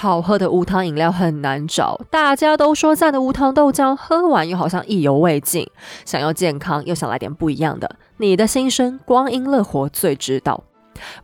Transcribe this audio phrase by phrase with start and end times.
[0.00, 5.68] 好喝的无糖饮料很难找，大家都说赞的无糖豆浆，喝完又好像意犹未尽。
[6.04, 10.62] 想要健康又想来点不一样的，你的心声光阴乐活最知道。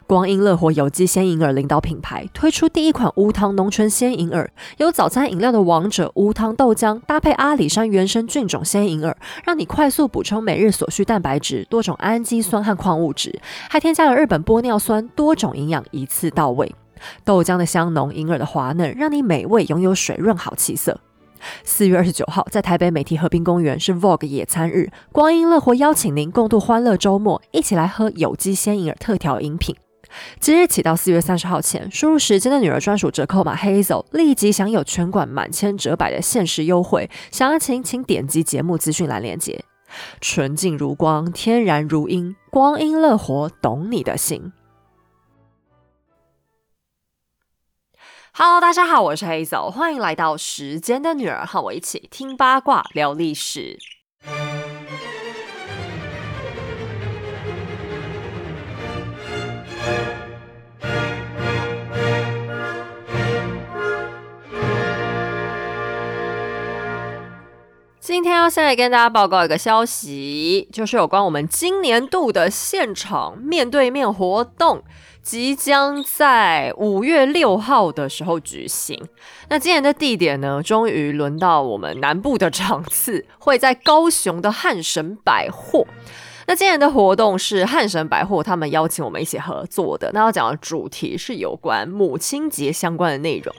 [0.08, 16.74] 光阴乐活有机鲜银耳领导品牌推出第一款无糖浓醇鲜银耳，有早餐饮料的王者无糖豆浆，搭配阿里山原生菌种鲜银耳，让你快速补充每日所需蛋白质、多种氨基酸和矿物质，还添加了日本玻尿酸，多种营养一次到位。
[17.24, 21.00] 豆浆的香浓，银耳的滑嫩，让你美味拥有水润好气色。
[21.62, 29.76] 四月二十九号，在台北美堤河滨公园是 Vogue 野餐日，光阴乐活邀请您共度欢乐周末，一起来喝有机鲜银耳特调饮品。
[30.38, 37.10] 即日起到四月三十号前，输入时间的女儿专属折扣码 Hazel，立即享有全馆满千折百的限时优惠。
[37.30, 39.64] 详情请点击节目资讯栏链接。
[40.20, 44.52] 纯净如光，天然如音，光阴乐活懂你的心。
[48.36, 53.78] Hello，大家好，我是黑走，欢迎来到时间的女儿，和我一起听八卦聊历史。
[68.00, 74.82] 今天要先来跟大家报告一个消息，就是有关我们今年度的现场面对面活动。
[75.24, 79.08] 即将在五月六号的时候举行。
[79.48, 80.62] 那今年的地点呢？
[80.62, 85.86] 终于轮到我们南部的场次，会在高雄的汉神百货。
[86.46, 90.10] 那今年的活动是汉神百货他们邀请我们一起合作的。
[90.12, 93.54] 那要讲的主题是有关母亲节相关的内容。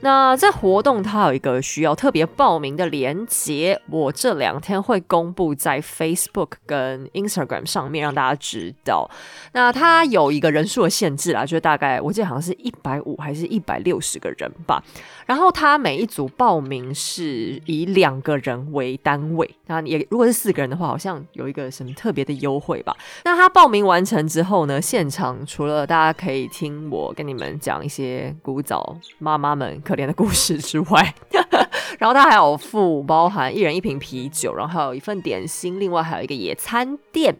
[0.00, 9.10] 那在活动，它有一个需要特别报名的连接，我这两天会公布在 Facebook 跟 Instagram 上面，让大家知道。
[9.52, 14.82] 那它有一个人数的限制啦，就大概我记得好像是一百五还是一百六十个人吧。
[15.24, 22.96] 然后它每一组报名是以两个人为单位，那也如果是四个人的话，好像有一个什么特别的优惠吧。
[23.24, 31.14] 那他报名完成之后呢，现场除了大家可以听我跟你们讲一些古早妈妈们可怜的故事之外，
[31.98, 37.36] 然后他还有附包含一人一瓶啤酒，然后还有一份点心，另外还有一个野餐垫。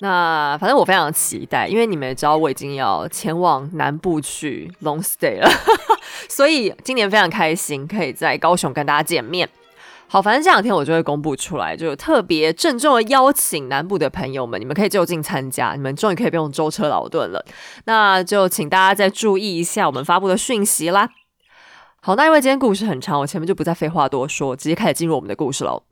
[0.00, 5.48] 那反正我非常期待，因为你们也知道我已经要前往南部去 long stay 了，
[6.28, 9.48] 所以今年非常开心可以在高雄跟大家见面。
[10.08, 17.44] 好，反正这两天我就会公布出来，就特别郑重的邀请南部的朋友们，你们可以就近参加，你们终于可以不用舟车劳顿了。
[17.86, 21.10] 那就请大家再注意一下我们发布的讯息啦。
[22.00, 25.82] 好，那因为今天故事很长，我前面就不再废话多说，直接开始进入我们的故事喽。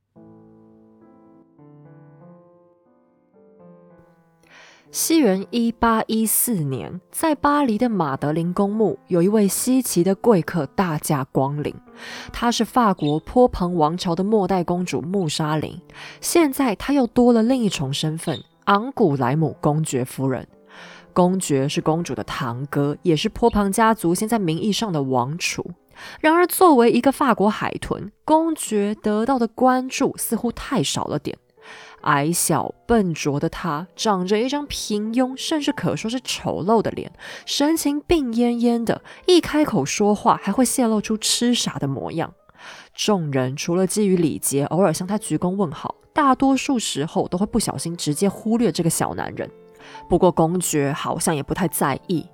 [4.94, 11.74] 西元一八一四年，在巴黎的马德林公墓，有一位稀奇的贵客大驾光临。
[12.32, 15.76] 她是法国波旁王朝的末代公主穆莎琳。
[16.20, 20.46] 现在，她又多了另一重身份——昂古莱姆公爵夫人。
[21.12, 25.72] 公爵是公主的堂哥，也是波旁家族现在名义上的王储。
[26.20, 31.36] 然而，作为一个法国海豚，公爵得到的关注似乎太少了点。
[32.04, 37.12] 矮小笨拙的他，长着一张平庸，甚至可说是丑陋的脸，
[37.44, 42.32] 神情病恹恹的，一开口说话还会泄露出痴傻的模样。
[42.94, 49.50] 众人除了基于礼节偶尔向他鞠躬问好，大多数时候都会不小心直接忽略这个小男人。
[50.08, 52.26] 不过公爵好像也不太在意。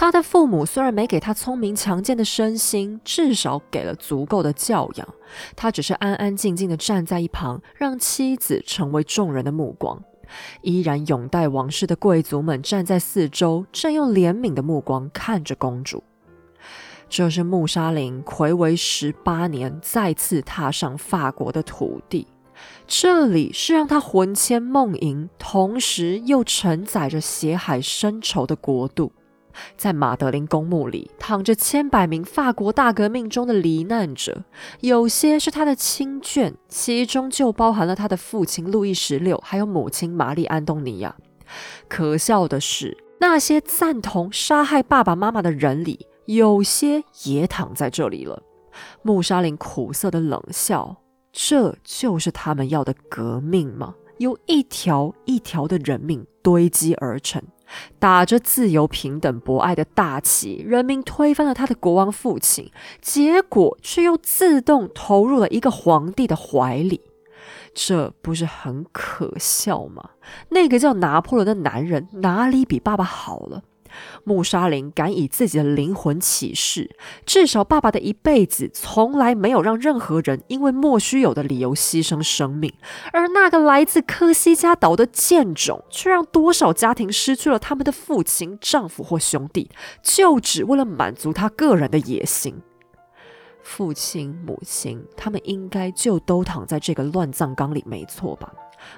[0.00, 5.06] 他的父母虽然没给他聪明强健的身心，至少给了足够的教养。
[5.54, 10.02] 他只是安安静静的站在一旁，让妻子成为众人的目光。
[10.62, 16.02] 依然拥戴王室的贵族们站在四周，正用怜悯的目光看着公主。
[17.10, 22.26] 这是穆沙林魁违十八年再次踏上法国的土地。
[22.86, 29.12] 这里是让他魂牵梦萦，同时又承载着血海深仇的国度。
[29.76, 34.44] 在马德林公墓里，躺着千百名法国大革命中的罹难者，
[34.80, 41.14] 有些是他的亲眷，其中就包含了他的父亲路易十六，还有母亲玛丽安东尼娅。
[41.88, 48.42] 可笑的是，那些赞同杀害爸爸妈妈的人里，有些也躺在这里了。
[49.02, 50.96] 穆莎琳苦涩的冷笑。
[51.32, 53.94] 这就是他们要的革命吗？
[54.18, 57.40] 由一条一条的人命堆积而成，
[57.98, 62.70] 打着自由、平等、博爱的大旗，人民推翻了他的国王父亲，
[63.00, 67.00] 结果却又自动投入了一个皇帝的怀里，
[67.74, 70.10] 这不是很可笑吗？
[70.50, 73.62] 那个叫拿破仑的男人哪里比爸爸好了？
[74.24, 76.90] 穆沙林敢以自己的灵魂起誓，
[77.24, 82.72] 至少爸爸的一辈子从来没有让任何人因为莫须有的理由牺牲生命，
[83.12, 89.70] 而那个来自科西嘉岛的贱种，却让多少家庭失去了他们的父亲、丈夫或兄弟，
[90.02, 92.60] 就只为了满足他个人的野心。
[93.62, 98.52] 父亲、母亲，他们应该就都躺在这个乱葬岗里，没错吧？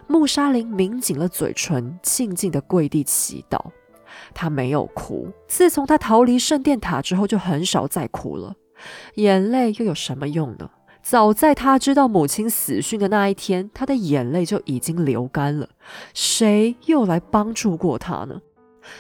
[0.07, 3.59] 穆沙林抿紧了嘴唇，静静的跪地祈祷。
[4.33, 8.55] 他没有哭，自从他逃离圣殿塔之后，就很少再哭了。
[9.15, 10.71] 眼泪又有什么用呢？
[11.03, 15.69] 早在他知道母亲死讯的那一天，他的眼泪就已经流干了。
[16.15, 18.41] 谁又来帮助过他呢？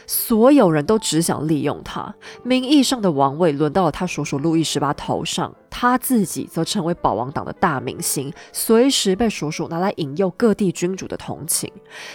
[0.06, 2.14] 所有人都只想利用他，
[2.44, 11.72] 名义上的王位轮到了他叔叔路易十八头上，他自己则成为保王党的大明星，随时被叔叔拿来引诱各地君主的同情。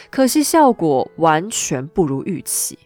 [0.10, 2.80] 可惜效果完全不如预期。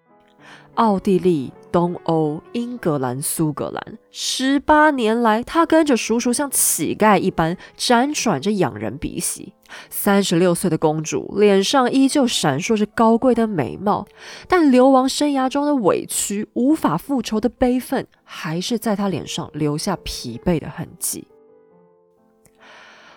[0.75, 9.53] 奥地利、东欧、英格兰、苏格兰，十八年来，他跟着叔叔像乞丐一般辗转着仰人鼻息。
[9.89, 14.06] 三十六岁的公主脸上依旧闪烁着高贵的美貌，
[14.47, 21.27] 但流亡生涯中的委屈、无法复仇的悲愤，还是在她脸上留下疲惫的痕迹。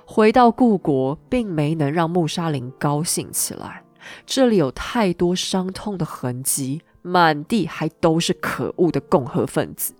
[0.04, 3.82] 回到故国，并没能让穆沙林高兴起来，
[4.26, 6.82] 这里有太多伤痛的痕迹。
[7.04, 9.94] 满地还都是可恶的共和分子。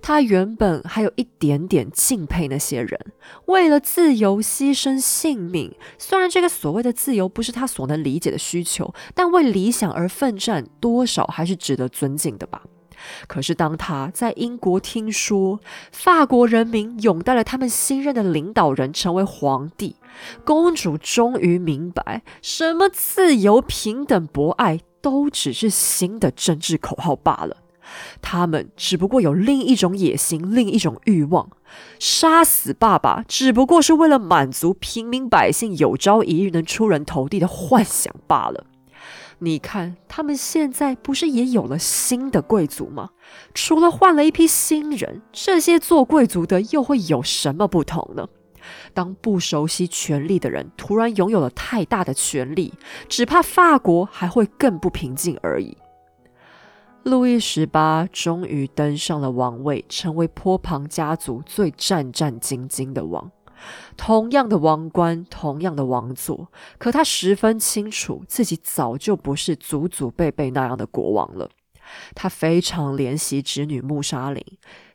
[0.00, 2.98] 他原本还有一点点敬佩那些人，
[3.44, 5.74] 为了自由牺牲性命。
[5.98, 12.62] 虽然这个所谓的自由不是他所能理解的需求，但为理想而奋战，多少还是值得尊敬的吧。
[13.26, 15.60] 可是当他在英国听说
[15.92, 19.96] 法国人民拥戴了他们新任的领导人成为皇帝，
[20.44, 24.80] 公主终于明白什么自由、平等、博爱。
[25.02, 27.56] 都只是新的政治口号罢了，
[28.20, 31.48] 他们只不过有另一种野心，另一种欲望。
[31.98, 38.66] 杀死爸爸只不过是为了满足平民百姓有朝一日能出人头地的幻想罢了。
[39.38, 43.08] 你看，他们现在不是也有了新的贵族吗？
[43.54, 48.28] 除了换了一批新人，这些做贵族的又会有什么不同呢？
[48.92, 52.72] 当不熟悉权力的人突然拥有了太大的权力，
[53.08, 55.76] 只怕法国还会更不平静而已。
[57.02, 63.30] 路易十八终于登上了王位，成为波旁家族最战战兢兢的王。
[63.96, 71.48] 同样的王冠，同样的王座，可他十分清楚自己早就不是祖祖辈辈那样的国王了。
[72.14, 74.44] 他非常怜惜侄女穆莎琳。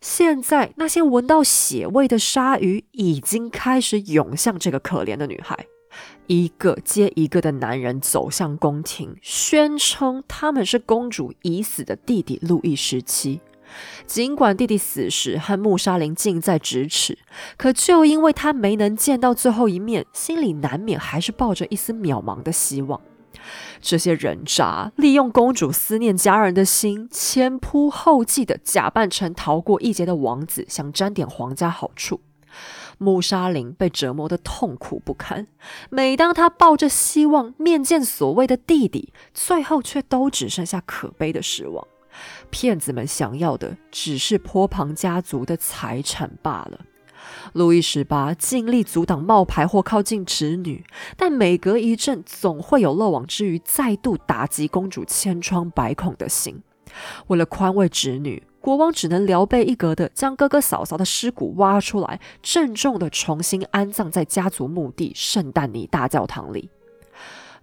[0.01, 5.65] 现在，那些闻到血味的鲨鱼已经开始涌向这个可怜的女孩。
[6.27, 13.39] 一个接一个的男人走向宫廷，宣称他们是公主已死的弟弟路易十七。
[14.05, 17.17] 尽管弟弟死时和穆莎琳近在咫尺，
[17.57, 23.01] 可就因为他没能见到最后一面，心里难免还是抱着一丝渺茫的希望。
[23.81, 32.21] 这些人渣利用公主思念家人的心，前仆后继的假扮成逃过一劫的王子，想沾点皇家好处。
[32.97, 35.47] 穆莎琳被折磨得痛苦不堪，
[35.89, 41.85] 每当她抱着希望面见所谓的弟弟，最后却都只剩下可悲的失望。
[42.49, 46.79] 骗子们想要的只是坡旁家族的财产罢了。
[47.53, 50.83] 路易十八尽力阻挡冒牌或靠近侄女，
[51.15, 56.61] 但每隔一阵，总会有漏网之鱼再度打击公主千疮百孔的心。
[57.27, 66.69] 为了宽慰侄女，国王只能聊备一格的将哥哥嫂嫂的尸骨挖出来，郑重的重新安葬在家族墓地圣诞尼大教堂里。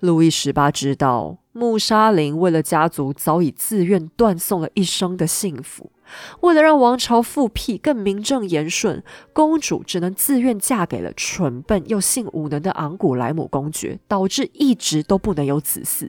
[0.02, 5.92] 路易十八知道，穆莎琳为了家族早已自愿断送了一生的幸福。
[6.40, 16.08] 为了让王朝复辟更名正言顺，公主只能自愿嫁给了蠢笨又性无能的昂古莱姆公爵，导致一直都不能有子嗣。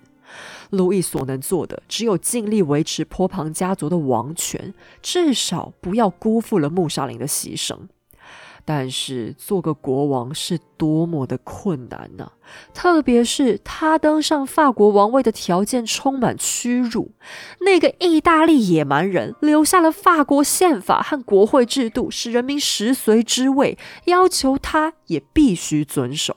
[0.71, 4.73] 路易所能做的，只有尽力维持坡旁家族的王权，
[5.03, 7.77] 至少不要辜负了穆莎琳的牺牲。
[8.65, 12.31] 但是做个国王是多么的困难呢？
[12.73, 17.11] 特别是他登上法国王位的条件充满屈辱。
[17.61, 26.35] 那个意大利野蛮人留下了法国宪法和国会制度，使人民食髓知味，要求他也必须遵守。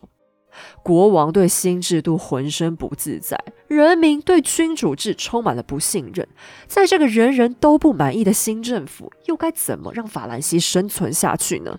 [0.83, 6.27] 国王对新制度浑身不自在，人民对君主制充满了不信任。
[6.67, 11.79] 在这个人人都不满意的新政府，又该怎么让法兰西生存下去呢？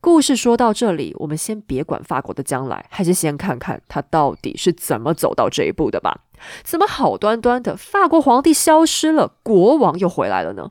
[0.00, 6.24] 故事说到这里，我们先别管法国的将来，还是先看看他到底是怎么走到这一步的吧。
[6.62, 10.70] 怎么好端端的法国皇帝消失了，国王又回来了呢？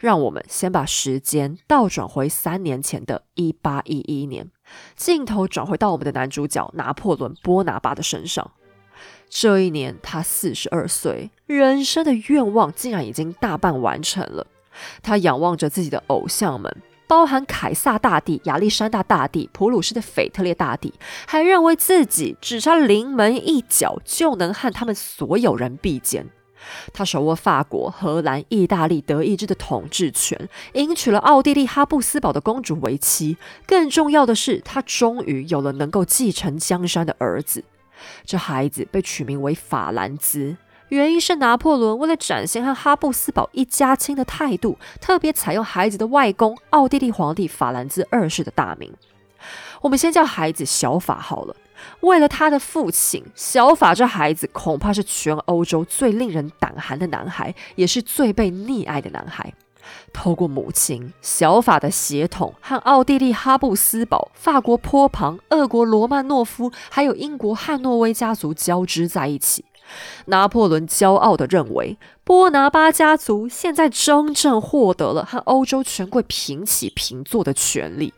[0.00, 4.50] 让我们先把时间倒转回三年前的一八一一年，
[4.96, 8.50] 镜头转回到我们的男主角拿破仑·波拿巴的身上。
[9.28, 14.46] 这一年，他四十二岁，人生的愿望竟然已经大半完成了。
[15.02, 16.74] 他仰望着自己的偶像们。
[17.08, 20.92] 包含凯撒大帝、亚历山大大帝、普鲁士的腓特烈大帝，
[21.26, 26.26] 还认为自己只差临门一脚就能和他们所有人比肩。
[26.92, 33.38] 他手握法国、荷兰、意大利、德意志的统治权，迎娶了奥地利哈布斯堡的公主为妻。
[33.66, 37.64] 更重要的是，他终于有了能够继承江山的儿子。
[38.24, 40.56] 这孩子被取名为法兰兹。
[40.88, 48.92] 原因是拿破仑为了展现和哈布斯堡一家亲的态度，特别采用孩子的外公奥地利皇帝法兰兹二世的大名。
[49.82, 51.54] 我们先叫孩子小法好了。
[52.00, 59.52] 为了他的父亲，小法这孩子恐怕是全欧洲最令人胆寒的男孩，也是最被溺爱的男孩。
[60.12, 69.64] 透过母亲小法的血统和奥地利哈布斯堡、法国波旁、俄国罗曼诺夫，还有英国汉诺威家族交织在一起。
[70.26, 78.12] 拿破仑骄傲地认为，波拿巴家族现在真正获得了和欧洲权贵平起平坐的权利。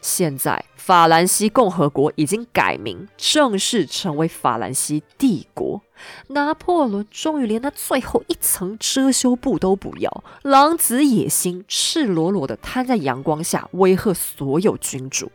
[0.00, 5.82] 现在，法兰西共和国已经改名，正式成为法兰西帝国。
[6.28, 15.30] 拿破仑终于连那最后一层遮羞布都不要，狼子野心，赤裸裸地摊在阳光下，威吓所有君主。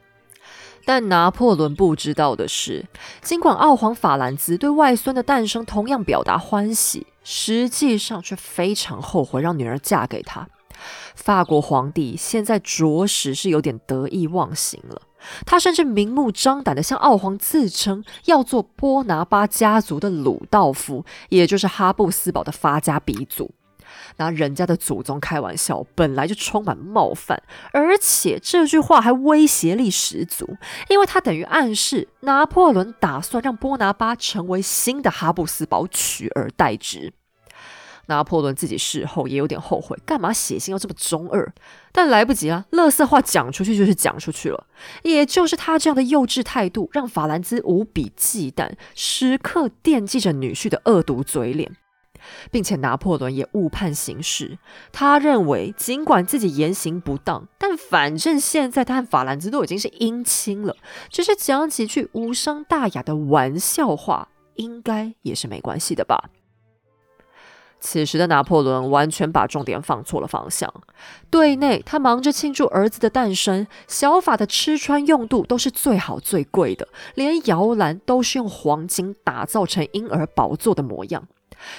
[0.85, 2.85] 但拿破仑不知道的是，
[3.21, 10.47] 尽管奥皇法兰兹对外孙的诞生同样表达欢喜，实际上却非常后悔让女儿嫁给他。
[11.15, 15.01] 法国皇帝现在着实是有点得意忘形了，
[15.45, 23.51] 他甚至明目张胆地向奥皇自称要做波拿巴家族的鲁道夫，也就是哈布斯堡的发家鼻祖。
[24.17, 27.41] 拿人家的祖宗开玩笑，本来就充满冒犯，
[27.74, 30.57] 而且这句话还威胁力十足，
[30.89, 37.13] 因为他等于暗示拿破仑打算让波拿巴成为新的哈布斯堡，取而代之。
[38.07, 41.51] 拿破仑自己事后也有点后悔，干嘛写信要这么中二？
[41.91, 44.67] 但来不及了，乐色话讲出去就是讲出去了。
[45.01, 51.72] 也就是他这样的幼稚态度，让法兰兹无比忌惮，时刻惦记着女婿的恶毒嘴脸。
[52.51, 54.58] 并且拿破仑也误判形势，
[54.91, 60.75] 他认为尽管自己言行不当，但反正现在他和法兰兹都已经是姻亲了，
[61.10, 66.29] 只是讲几句无伤大雅的玩笑话，应该也是没关系的吧。
[67.82, 70.74] 此时的拿破仑完全把重点放错了方向，
[71.29, 81.27] 对内他忙着庆祝儿子的诞生，小法的吃穿用度都是最好最贵的，连摇篮都是用黄金打造成婴儿宝座的模样。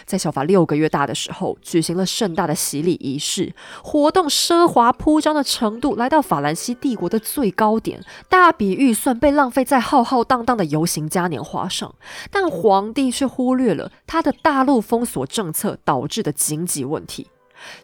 [0.05, 11.95] 在小法六个月大的时候，举行了盛大的洗礼仪式，活动奢华铺张的程度来到法兰西帝国的最高点，大笔预算被浪费在浩浩荡荡的游行嘉年华上，
[12.31, 17.29] 但皇帝却忽略了他的大陆封锁政策导致的经济问题，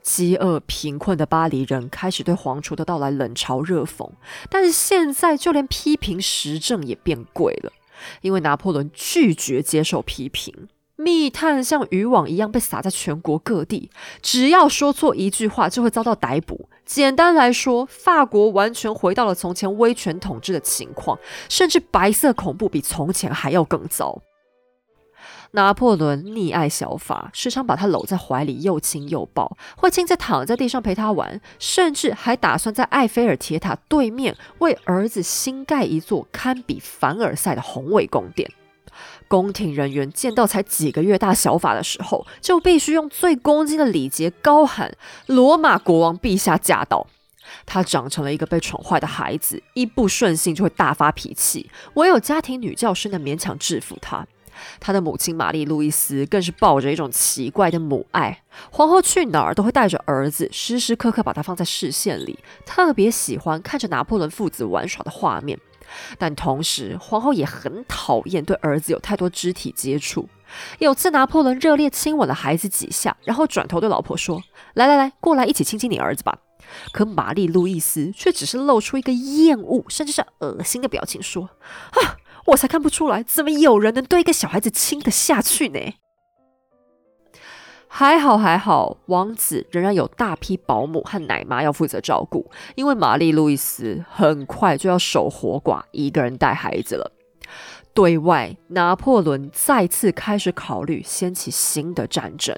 [0.02, 4.11] 饥饿贫困的巴黎人开始对皇储的到来冷嘲热讽，
[4.50, 7.72] 但是现在就连批评时政也变贵了，
[8.20, 10.68] 因为拿破仑拒绝接受批评。
[11.02, 13.90] 密探像渔网一样被撒在全国各地，
[14.23, 16.68] 只要说错一句话就会遭到逮捕。
[16.85, 21.18] 简单来说，法国完全回到了从前威权统治的情况，
[21.49, 24.23] 甚至白色恐怖比从前还要更糟。
[25.52, 38.50] 拿破仑溺爱小法，时常把他搂在怀里又亲又抱，会亲自躺在地上陪他玩，甚至还打算在埃菲尔铁塔对面为儿子新盖一座堪比凡尔赛的宏伟宫殿。
[39.32, 47.06] 宫廷人员见到才几个月大小法的时候，就必须用最恭敬的礼节高喊“罗马国王陛下驾到”。
[47.64, 54.26] 他长成了一个被宠坏的孩子，一不顺心就会大发脾气，唯有家庭女教师能勉强制服他。
[54.78, 65.58] 他的母亲玛丽路易斯更是抱着一种奇怪的母爱，皇后去哪儿都会带着儿子，时时刻刻把他放在视线里，特别喜欢看着拿破仑父子玩耍的画面。
[66.18, 70.28] 但同时，皇后也很讨厌对儿子有太多肢体接触。
[70.78, 74.42] 有次，拿破仑热烈亲吻了孩子几下，然后转头对老婆说
[74.75, 76.38] ：“来来来，过来一起亲亲你儿子吧。”
[76.92, 81.50] 可玛丽路易斯却只是露出一个厌恶甚至是恶心的表情，说
[81.92, 85.78] ：“啊，我才看不出来，怎么有人能对一个小孩子亲得下去呢？”
[87.94, 97.12] 还好还好，王子仍然有大批保姆和奶妈要负责照顾，因为玛丽路易斯很快就要守活寡，一个人带孩子了。
[97.92, 102.56] 对外，拿破仑再次开始考虑掀起新的战争。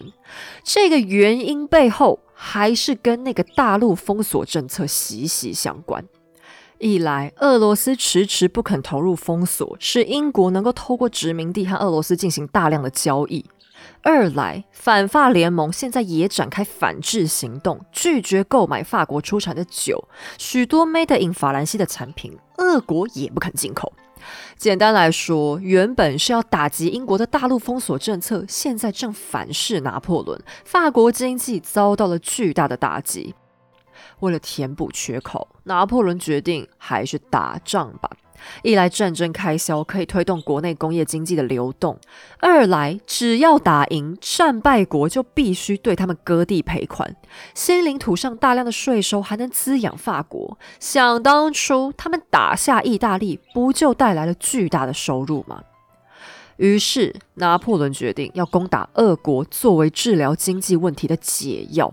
[0.62, 6.05] 这个原因背后，还是跟那个大陆封锁政策息息相关。
[6.79, 13.45] 一来，俄罗斯迟迟不肯投入封锁，使英国能够透过殖民地和俄罗斯进行大量的交易；
[14.03, 23.93] 二来，反法联盟现在也展开反制行动，拒绝购买法国出产的酒，许多 Made in 法兰西的产品，俄国也不肯进口。
[24.57, 33.35] 简单来说，原本是要打击英国的大陆封锁政策，现在正反噬拿破仑，法国经济遭到了巨大的打击。
[34.21, 38.11] 为了填补缺口，拿破仑决定还是打仗吧。
[38.63, 41.97] 一来战争开销可以推动国内工业经济的流动；
[42.39, 47.17] 二来只要打赢，战败国就必须对他们割地赔款，
[47.55, 50.59] 新领土上大量的税收还能滋养法国。
[50.79, 55.63] 想当初他们打下意大利，不就带来了巨大的收入吗？
[56.57, 61.93] 于是拿破仑决定要攻打俄国，作为治疗经济问题的解药。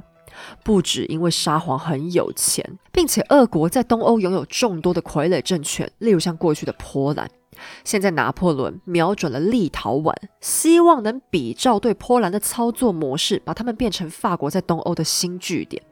[0.63, 7.29] 不止因为沙皇很有钱，并且俄国在东欧拥有众多的傀儡政权，例如像过去的波兰。
[7.83, 15.83] 现在拿破仑瞄准了立陶宛，希望能比照对波兰的操作模式，把他们变成法国在东欧的新据点。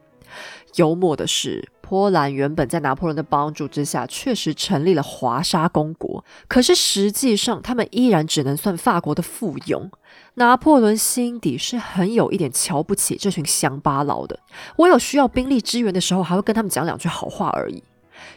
[0.75, 9.89] 幽默的是，波兰原本在拿破仑的帮助之下，确实成立了华沙公国，可是实际上他们依然只能算法国的附庸。
[10.35, 14.39] 拿破仑心底是很有一点瞧不起这群乡巴佬的。
[14.77, 17.83] 我有需要兵力支援的时候，还会跟他们讲两句好话而已。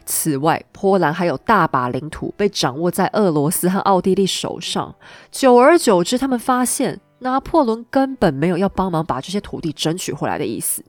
[0.04, 4.94] 此外，波兰还有大把领土被掌握在俄罗斯和奥地利手上。
[5.30, 10.84] 久而久之，他们发现拿破仑根本没有要帮忙把这些土地争取回来的意思。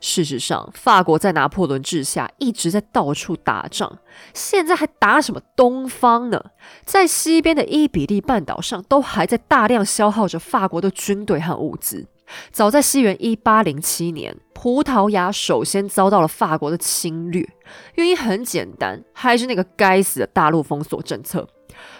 [0.00, 3.98] 事实上，法国在拿破仑治下一直在到处打仗，
[4.34, 6.42] 现在还打什么东方呢？
[6.84, 12.06] 在西边的伊比利半岛上，都还在大量消耗着法国的军队和物资。
[12.50, 17.48] 早在西元一八零七年，葡萄牙首先遭到了法国的侵略，
[17.94, 21.48] 原因很简单，还是那个该死的大陆封锁政策。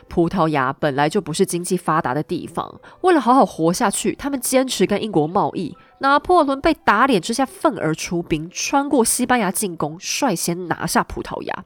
[0.08, 5.76] 葡萄牙本来就不是经济发达的地方，为了好好活下去，他们坚持跟英国贸易。
[6.00, 11.64] 拿破仑被打脸之下，愤而出兵，穿过西班牙进攻，率先拿下葡萄牙。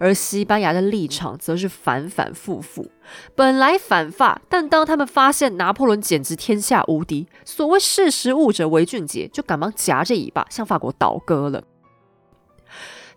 [0.00, 2.90] 而西班牙的立场则是反反复复，
[3.36, 11.62] 本来反法，但当他们发现拿破仑简直天下无敌，所谓识时务者为俊杰，就赶忙夹着尾巴向法国倒戈了。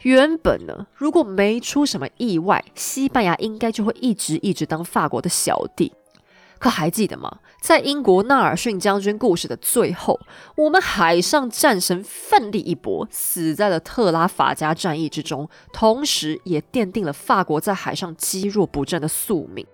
[0.04, 5.94] 原本呢，如果没出什么意外，西班牙应该就会一直一直当法国的小弟。
[6.60, 7.40] 可还记得吗？
[7.62, 10.20] 在英国纳尔逊将军故事的最后，
[10.56, 19.66] 我们海上战神奋力一搏，死在了特拉法加战役之中，同时也奠定了法国在海上积弱不振的宿命。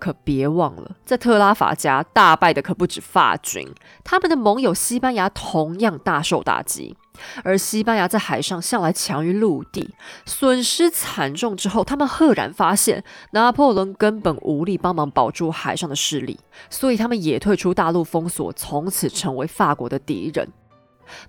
[0.00, 3.68] 可别忘了，在特拉法加大败的可不止法军，
[4.04, 6.96] 他们的盟友西班牙同样大受打击。
[7.44, 16.38] 而西班牙在海上向来强于陆地，损失惨重之后，他们赫然发现拿破仑根本无力帮忙保住海上的势力，
[16.70, 20.48] 所以他们也退出大陆封锁，从此成为法国的敌人。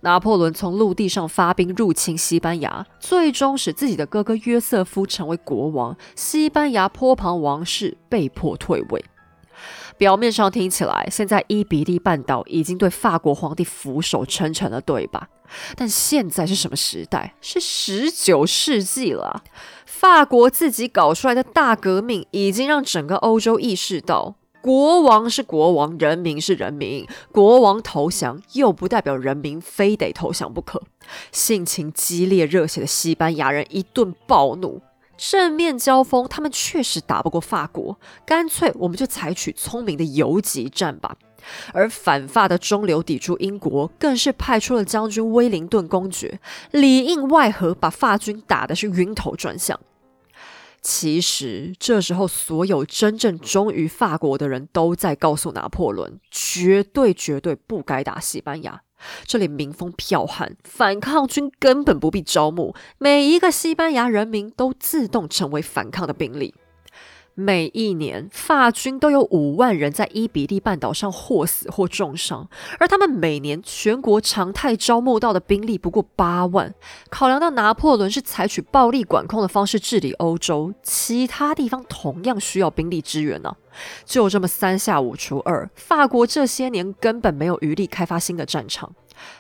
[0.02, 9.06] 拿破仑从陆地上发兵入侵西班牙，最终使自己的哥哥约瑟夫成为国王，西班牙波旁王室被迫退位。
[10.00, 15.28] 表面上听起来，现在伊比利半岛已经对法国皇帝俯首称臣了，对吧？
[15.76, 17.36] 但现在是什么时代？
[17.42, 19.44] 是十九世纪了。
[19.86, 27.06] 法国自己搞出来的大革命，已经让整个欧洲意识到，国王是国王，人民是人民。
[27.34, 30.82] 国王投降，又不代表人民非得投降不可。
[31.34, 34.82] 性情激烈热血的西班牙人一顿暴怒，
[35.20, 41.18] 正面交锋，他们确实打不过法国，干脆我们就采取聪明的游击战吧。
[41.74, 46.40] 而反法的中流砥柱英国，更是派出了将军威灵顿公爵，
[46.72, 49.78] 里应外合，把法军打的是晕头转向。
[50.82, 58.82] 其实这时候，所有真正忠于法国的人都在告诉拿破仑，绝对绝对不该打西班牙。
[59.26, 66.54] 这里民风剽悍，反抗军根本不必招募，每一个西班牙人民都自动成为反抗的兵力。
[67.36, 76.74] 每一年，法军都有五万人在伊比利半岛上或死或重伤，而他们每年全国常态招募到的兵力不过八万。
[77.10, 83.56] 考量到拿破仑是采取暴力管控的方式治理欧洲，其他地方同样需要兵力支援呢。
[84.04, 88.94] 就这么三下五除二，法国这些年根本没有余力开发新的战场。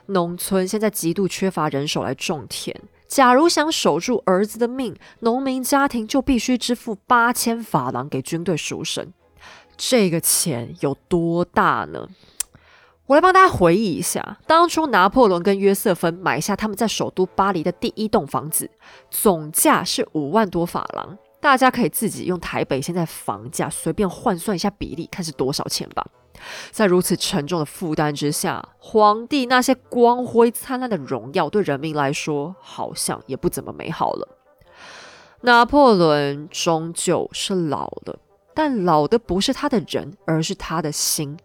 [0.08, 2.73] 农村现在极度缺乏人手来种田。
[3.10, 9.12] 假如想守住儿子的命，农民家庭就必须支付八千法郎给军队赎身。
[9.76, 12.08] 这个钱有多大呢？
[13.08, 18.69] 我来帮大家回忆一下，当初拿破仑跟约瑟芬买下他们在首都巴黎的第一栋房子，
[19.10, 21.17] 总价是五万多法郎。
[21.41, 26.06] 大家可以自己用台北现在房价随便换算一下比例，看是多少钱吧。
[26.71, 34.38] 在如此沉重的负担之下，皇帝那些光辉灿烂的荣耀，对人民来说好像也不怎么美好了。
[35.41, 38.19] 拿破仑终究是老了，
[38.54, 41.38] 但老的不是他的人，而是他的心。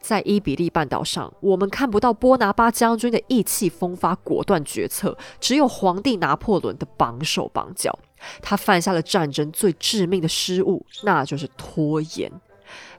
[0.00, 7.98] 在伊比利半岛上，我们看不到波拿巴将军的意气风发、果断决策，只有皇帝拿破仑的绑手绑脚。
[8.42, 12.30] 他犯下了战争最致命的失误，那就是拖延。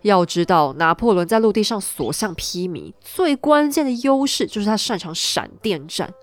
[0.01, 6.13] 要知道，拿破仑在陆地上所向披靡，最关键的优势就是他擅长闪电战。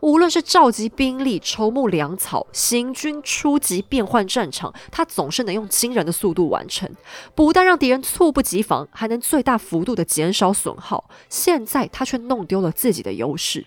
[0.00, 6.90] 无论是召集兵力、筹募粮草、行军出击、变换战场，他总是能用惊人的速度完成。
[7.34, 11.08] 不但让敌人猝不及防，还能最大幅度的减少损耗。
[11.30, 13.64] 现在他却弄丢了自己的优势。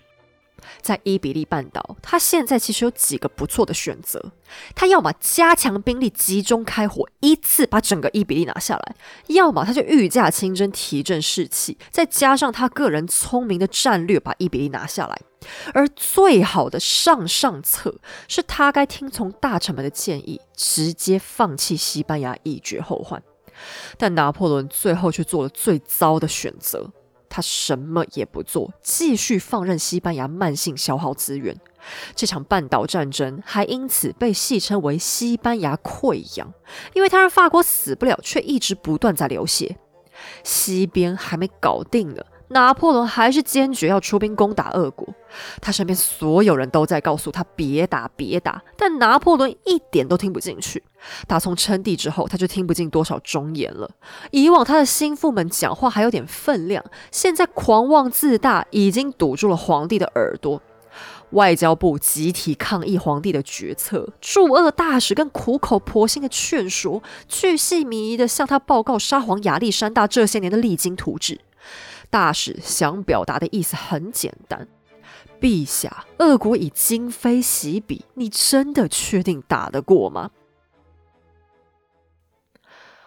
[0.80, 4.32] 在伊比利半岛，他现在其实有几个不错的选择。
[4.74, 8.94] 他要么加强兵力，集中开火，一次把整个伊比利拿下来；
[9.28, 15.18] 要么他就御驾亲征，提振士气，再加上他个人聪明的战略，把伊比利拿下来。
[15.74, 17.96] 而最好的上上策，
[18.28, 23.22] 是他该听从大臣们的建议，直接放弃西班牙，以绝后患。
[23.96, 26.90] 但拿破仑最后却做了最糟的选择。
[27.32, 31.58] 他什么也不做，继续放任西班牙慢性消耗资源。
[32.14, 36.52] 这场半岛战争还因此被戏称为“西班牙溃疡”，
[36.92, 39.78] 因为他让法国死不了，却一直不断在流血。
[40.44, 42.22] 西边还没搞定呢。
[42.52, 45.06] 拿破仑还是坚决要出兵攻打俄国，
[45.60, 50.82] 他身边所有人都在告诉他别打别打，但拿破仑一点都听不进去。
[51.26, 53.90] 打从称帝之后，他就听不进多少忠言了。
[54.30, 60.62] 以往他的心腹们讲话还有点分量，现在狂妄自大，已经堵住了皇帝的耳朵。
[61.30, 71.40] 外交部集体抗议皇帝的决策，驻俄大使更苦口婆心的劝说，巨细靡遗的向他报告沙皇亚历山大这些年的励精图治。
[72.12, 74.68] 大使想表达的意思很简单：
[75.40, 80.30] 陛下，俄国已今非昔比，你真的确定打得过吗？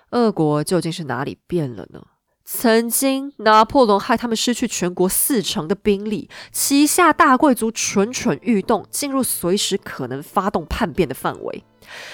[0.09, 2.07] 俄国究竟是哪里变了呢？
[2.43, 11.63] 曾经拿破仑害他们失去全国四成的兵力，旗下大贵族蠢蠢欲动，进入随时可能发动叛变的范围。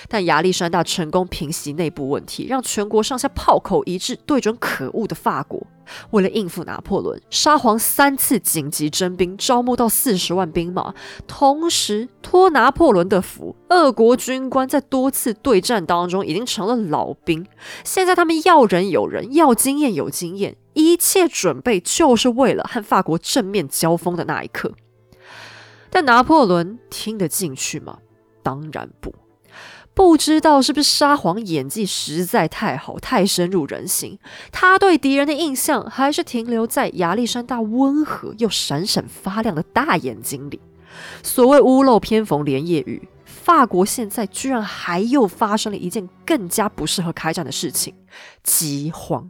[0.07, 5.65] 但亚历山大成功平息内部问题，让全国上下炮口一致，对准可恶的法国。
[6.11, 10.93] 为了应付拿破仑，沙皇三次紧急征兵，招募到四十万兵马，
[11.27, 17.45] 同时托拿破仑的福，俄国军官在多次对战当中已经成了老兵。
[17.83, 24.71] 现在他们要人有人，要经验有经验，一切准备就是为了和法国正面交锋的那一刻。
[25.89, 27.97] 但拿破仑听得进去吗？
[28.41, 29.13] 当然不。
[30.01, 34.17] 不知道是不是沙皇演技实在太好，太深入人心。
[34.51, 40.59] 他对敌人的印象还是停留在亚历山大温和又闪闪发亮的大眼睛里。
[41.21, 47.93] 所谓屋漏偏逢连夜雨，法国现在居然还又发生了一件更加不适合开战的事情——
[48.43, 49.29] 饥荒。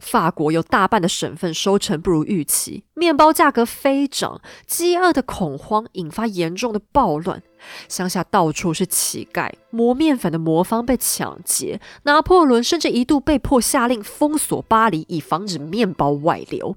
[0.00, 7.42] 法国有大半的省份收成不如预期，面包价格飞涨，饥饿的恐慌引发严重的暴乱，
[7.88, 16.76] 乡下到处是乞丐，磨面粉的磨坊被抢劫，拿破仑甚至一度被迫下令封锁巴黎，以防止面包外流。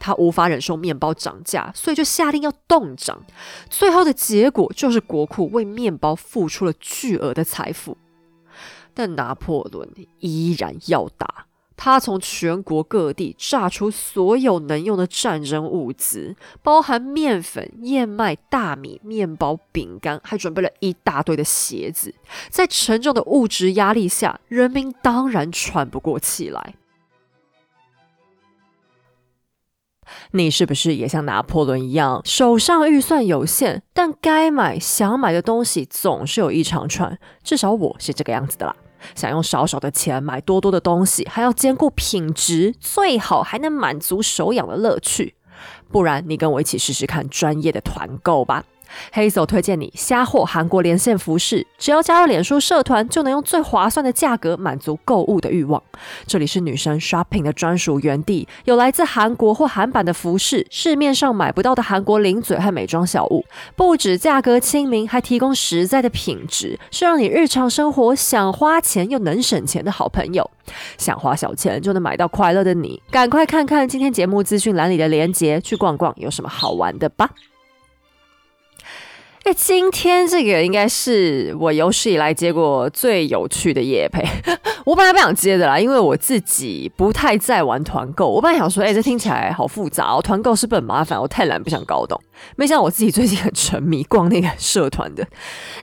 [0.00, 3.22] 他无法忍受面包涨价，所以就下令要冻涨。
[3.68, 7.96] 最后的结果就是国库为面包付出了巨额的财富，
[8.92, 11.46] 但拿破仑依然要打。
[11.82, 22.14] 他从全国各地榨出所有能用的战争物资，包含面粉、燕麦、大米、面包、饼干，还准备了一大堆的鞋子。
[22.50, 26.74] 在沉重的物质压力下，人民当然喘不过气来。
[30.32, 37.18] 你是不是也像拿破仑一样，手上预算有限，但该买、想买的东西总是有一长串？
[37.42, 38.76] 至少我是这个样子的啦。
[39.14, 45.34] 想用少少的钱买多多的东西，还要兼顾品质，最好还能满足手痒的乐趣。
[45.90, 48.64] 不然，你跟我一起试试看专业的团购吧。
[49.12, 55.82] 黑手推荐你虾货韩国连线服饰，只要加入脸书社团，就能用最划算的价格满足购物的欲望。
[56.26, 63.44] 这里是女生 shopping 的专属园地，有来自韩国或韩版的服饰，市面上买不到的韩国零嘴和美妆小物，
[63.76, 70.50] 不止价格亲民，还提供实在的品质，是让你日常生活想花钱又能省钱的好朋友。
[70.96, 77.28] 想花小钱就能买到快乐的你，赶快看看今天节目资讯栏里的链接，去逛逛有什么好玩的吧。
[79.54, 84.22] 今天这个应该是我有史以来接过最有趣的夜配。
[84.90, 88.28] 我本来不想接的啦，因为我自己不太在玩团购。
[88.28, 91.20] 我本来想说，哎，这听起来好复杂哦，团购是不是很麻烦？
[91.20, 92.20] 我太懒，不想搞懂。
[92.56, 95.24] 没想到我自己最近很沉迷逛那个社团的。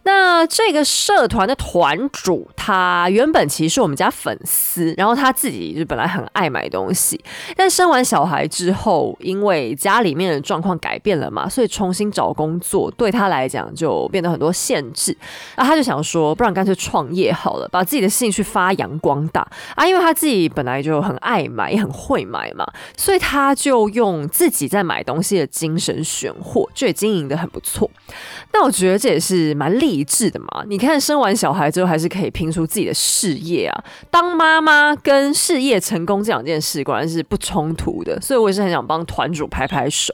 [0.03, 7.23] 那这个社团的团主，他原本其实是我们家粉丝，然后他自己就本来很爱买东西，
[7.55, 15.15] 但生完小孩之后，因为家里面的状况改变了嘛，所以重新找工作对他来讲就变得很多限制。
[15.55, 19.85] 那他就想说，不然干脆创业好了，把自己的兴趣发扬光大啊！
[19.85, 26.33] 因为他自己本来就很爱买，也很会买嘛，所以他就用自己在买东西的精神选。
[26.37, 27.89] 货就也经营的很不错，
[28.53, 30.63] 那我觉得这也是蛮励志的嘛。
[30.67, 33.83] 你看，生完小孩之后还是可以拼出自己的事业啊。
[34.11, 40.13] 当妈妈跟事业成功这两件事果然是不冲突的，所以我也是很想帮团主拍拍手。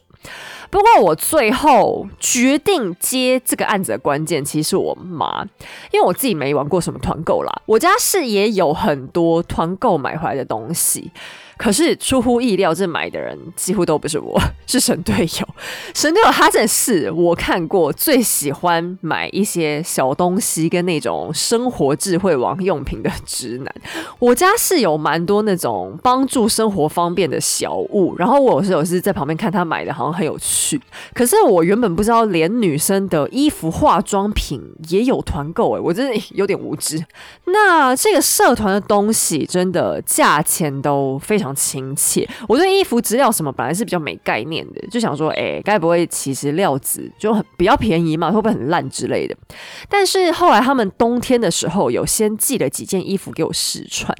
[0.69, 5.43] 不过我最后决定接这个案子的关键，其实是我妈，
[5.91, 7.61] 因为我自己没玩过什么团购啦。
[7.65, 11.11] 我家是也有很多团购买回来的东西。
[11.57, 15.47] 可是出乎意料，这买的人几乎都不是我，是神队友。
[15.93, 23.75] 神队友他真是我看过最喜欢买一些小东西跟那种生活智慧网用品的直男。
[24.17, 30.81] 我家是有蛮多那种帮助生活方便的小物，然后我有时候是在旁边看他买的，好像很有趣。
[31.13, 37.03] 可是我原本不知道，连女生的衣服、化妆品也有团购，哎，我真的有点无知。
[37.45, 41.42] 那这个社团的东西真的价钱都非常。
[41.43, 42.25] 非常亲切。
[42.47, 49.35] 我对衣服质料什么本来是比较没概念的，就想说，哎，该不会其实料子就很比较便宜嘛，会不会很烂之类的？
[49.89, 54.15] 但是后来他们冬天的时候有先寄了几件衣服给我试穿。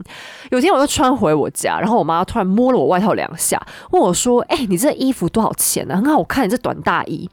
[0.51, 5.95] 有天我就穿回我家，然后我妈突然摸了我外套两下，问我说：“哎，你这衣服多少钱呢？
[5.95, 7.29] 很好看，你这短大衣。”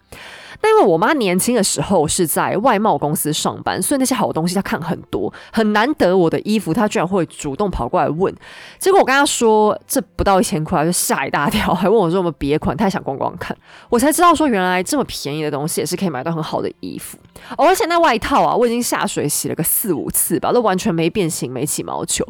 [0.63, 8.35] 那因为我妈年轻的时候是在外贸公司上班，所以那些好东西她看很多，很难得我的衣服，她居然会主动跑过来问。
[8.79, 13.57] 结果我跟她说这不到一千块，就吓一大跳，还问我说有没有别款，她想逛逛看。
[13.89, 17.17] 我才知道说原来这么便宜的东西也是可以买到很好的衣服。
[17.57, 22.27] 而且那外套啊，我已经下水洗了个四五次吧，都完全没变形，没起毛球。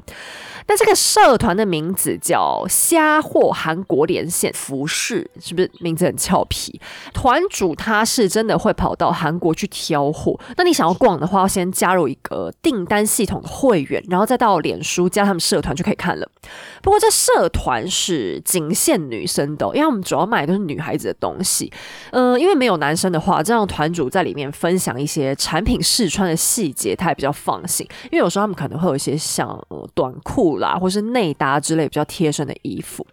[0.67, 6.81] 那这个社团的名字叫虾货韩国连线服饰，是不是名字很俏皮？
[7.13, 10.39] 团主他是真的会跑到韩国去挑货。
[10.57, 16.31] 那你想要逛的话，要先加入一个订单系统的会员，然后再到脸书加他们社团就可以看了。
[16.83, 21.73] 不过这社团是仅限女生的，因为我们主要买的都是女孩子的东西。
[22.13, 27.87] 嗯，因为没有男生的话，这样团主在里面分享讲一些产品试穿的细节，他也比较放心。
[28.11, 29.59] 因为有时候他们可能会有一些像
[29.95, 30.51] 短裤。
[30.61, 33.07] 啦，或是内搭之类比较贴身的衣服，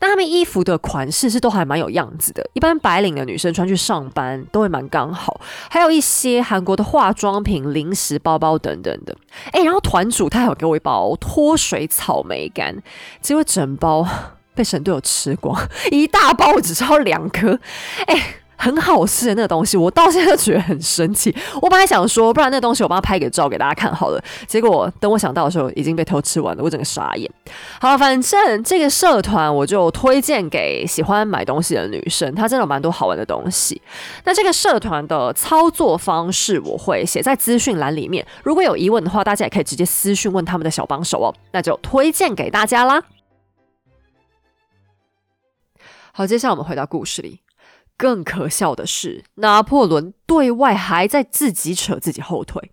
[0.00, 5.40] 那他们衣服的款式是都还蛮有样子的，一般白领的女生穿去上班都会蛮刚好。
[5.70, 9.16] 还有一些韩国的化妆品、零食、包包等等的。
[9.52, 12.76] 哎，然后团主他还有给我一包脱水草莓干，
[13.22, 14.04] 结果整包
[14.54, 15.56] 被神队友吃光，
[15.90, 17.58] 一大包我只吃到两颗。
[18.06, 18.34] 哎。
[18.60, 21.34] 很好吃的那个东西，我到现在都觉得很生气。
[21.62, 24.22] 我本来想说，不然那东西我帮他拍个照给大家看好了。
[24.46, 27.30] 结果等我想到的时候，已经被偷吃完了，我整个傻眼。
[27.80, 33.80] 好了，反正这个社团我就推荐给喜欢买东西的女生，它真的有蛮多好玩的东西。
[34.24, 41.34] 那这个社团的操作方式我会写在资讯栏里面，如果有疑问的话，大家也可以直接私讯问他们的小帮手哦。
[41.52, 43.02] 那就推荐给大家啦。
[46.12, 47.40] 好，接下来我们回到故事里。
[48.00, 52.70] 更可笑的是，拿破仑对外还在自己扯自己后腿。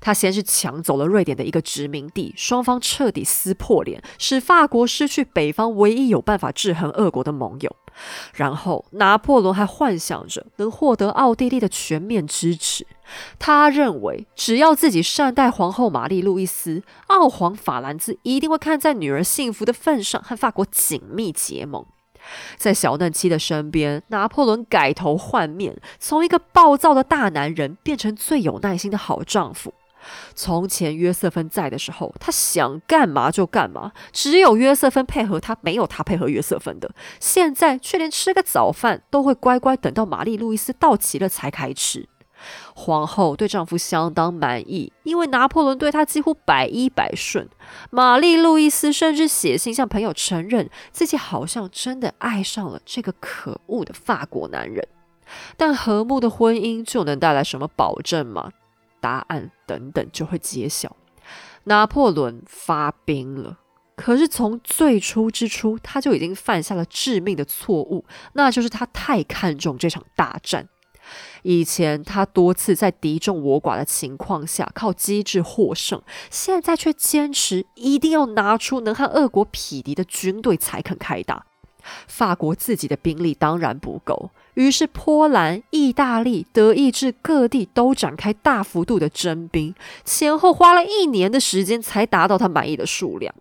[0.00, 7.76] 他先是抢走了瑞典的一个殖民地，双方彻底撕破脸，使法国失去北方唯一有办法制衡俄国的盟友。
[8.34, 12.84] 然后，拿破仑还幻想着能获得奥地利的全面支持。
[13.38, 21.86] 他认为，只要自己善待皇后玛丽路易斯，奥皇法兰兹一定会看在女儿幸福的份上，和法国紧密结盟。
[22.56, 29.74] 在小嫩妻的身边，拿破仑改头换面，从一个暴躁的大男人变成最有耐心的好丈夫。
[30.34, 36.90] 从前约瑟芬在的时候，他想干嘛就干嘛，只有约瑟芬配合他，没有他配合约瑟芬的。
[37.20, 42.06] 现在却连吃个早饭都会乖乖等到玛丽路易斯到齐了才开吃。
[42.74, 47.48] 皇后对丈夫相当满意，因为拿破仑对她几乎百依百顺。
[47.90, 54.86] 玛丽路易斯甚至写信向朋友承认自己好像真的爱上了这个可恶的法国男人。
[55.56, 58.50] 但和睦的婚姻就能带来什么保证吗？
[59.00, 60.96] 答案等等就会揭晓。
[61.64, 63.58] 拿破仑发兵了，
[63.96, 68.04] 可是从最初之初他就已经犯下了致命的错误，
[68.34, 70.68] 那就是他太看重这场大战。
[71.44, 81.44] 以前他多次在敌众我寡的情况下靠机智获胜，现在却坚持一定要拿出能和俄国匹敌的军队才肯开打。
[82.08, 84.30] 法国自己的兵力当然不够。
[84.54, 93.34] 于是，波兰、意大利、德意志各地都展开大幅度的征兵，前后花了一年的时间才达到他满意的数量。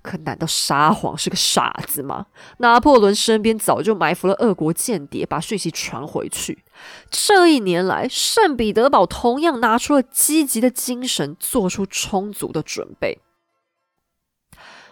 [0.00, 2.26] 可难道沙皇是个傻子吗？
[2.58, 6.62] 拿破仑身边早就埋伏了俄国间谍，把讯息传回去。
[7.10, 13.20] 这一年来，圣彼得堡同样拿出了积极的精神，做出充足的准备。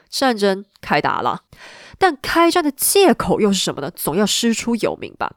[0.09, 1.43] 战争开打了，
[1.99, 3.91] 但开战的借口又是什么呢？
[3.91, 5.37] 总要师出有名吧。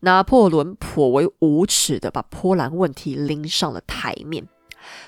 [0.00, 4.46] 拿破仑颇为无耻的把波兰问题拎上了台面，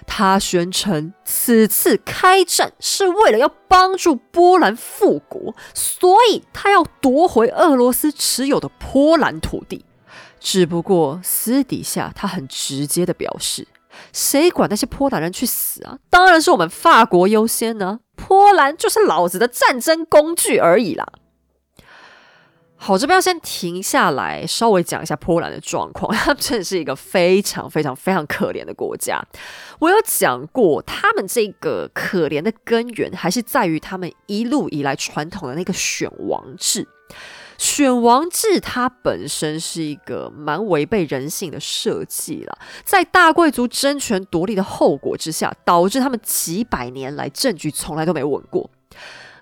[0.04, 9.84] 他宣称此次开战是为了要帮助波兰复国，所以他要夺回俄罗斯持有的波兰土地。
[10.40, 13.68] 只不过私底下他很直接的表示，
[14.12, 15.98] 谁管那些波兰人去死啊？
[16.08, 21.06] 当然是我们法国优先呢，波兰就是老子的战争工具而已啦。
[22.82, 26.10] 好，这边要先停下来，稍微讲一下波兰的状况。
[26.16, 29.22] 它真的是一个非常非常非常可怜的国家。
[29.80, 36.88] 我有讲过，他们这个可怜的根源还是在于他们一路以来传统的那个选王制。
[37.58, 48.70] 选王制它本身是一个蛮违背人性的设计了，在大贵族争权夺利的后果之下，导致他们几百年来政局从来都没稳过。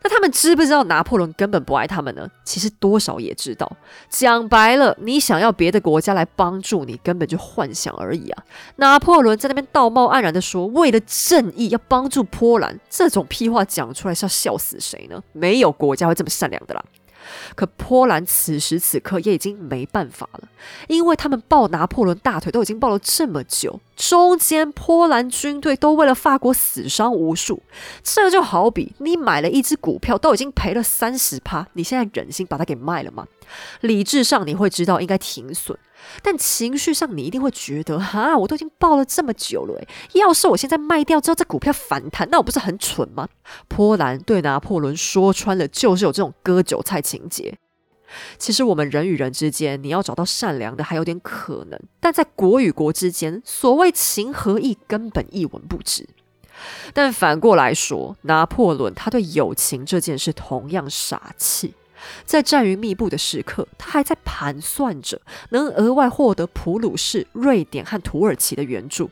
[0.09, 2.29] 他们知不知道拿破仑根本不爱他们呢？
[2.44, 3.71] 其实多少也知道。
[4.09, 8.44] 讲白了，你想要别的国家来帮助你，根本就幻想而已啊！
[8.77, 15.23] 拿破仑在那边道貌岸然的说，为了正义要帮助波兰，这种屁话讲出来是要笑死谁呢？
[15.33, 16.85] 没有国家会这么善良的啦。
[17.55, 20.49] 可波兰此时此刻也已经没办法了，
[20.87, 27.61] 因为他们抱拿破仑大腿都已经抱了这么久，中间波兰军队都为了法国死伤无数。
[28.02, 33.26] 这就好比你买了一只股票，都已经赔了三十趴，你现在忍心把它给卖了吗？
[33.80, 35.76] 理智上你会知道应该停损。
[36.22, 39.82] 但情绪上，你一定会觉得，哈，我都已经抱了这么久了，
[40.12, 43.28] 要是我现在卖掉之后，这股票反弹，那我不是很蠢吗？
[43.66, 47.58] 波兰对拿破仑说穿了，就是有这种割韭菜情节。
[48.38, 56.09] 其实我们人与人之间，你要找到善良的还有点可能，但在国与国之间，所谓情和义根本一文不值。
[56.92, 61.75] 但反过来说，拿破仑他对友情这件事同样傻气。
[62.25, 69.11] 在战云密布的时刻，他还在盘算着能额外获得普鲁士、瑞典和土耳其的援助。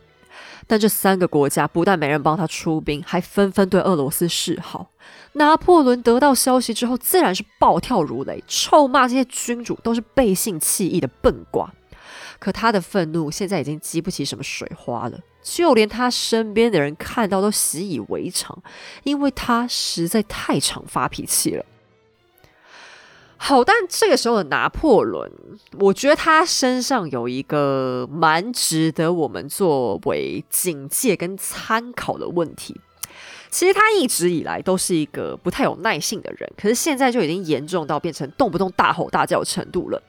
[0.67, 4.91] 但这三个国家不但没人帮他出兵，还纷纷对俄罗斯示好。
[5.35, 11.73] 拿破仑得到消息之后，自然是暴跳如雷，臭骂这些君主都是背信弃义的笨瓜。
[12.39, 18.63] 可他的愤怒现在已经激不起什么水花了，就连他身边的人看到都习以为常，
[19.05, 21.65] 因为他实在太常发脾气了。
[23.38, 25.31] 好，但这个时候的拿破仑，
[25.79, 32.81] 我觉得他身上有一个蛮值得我们作为警戒跟参考的问题。
[33.49, 40.03] 其实他一直以来都是一个不太有耐性的人，可是现在就已经严重到变成动不动大吼大叫程度了。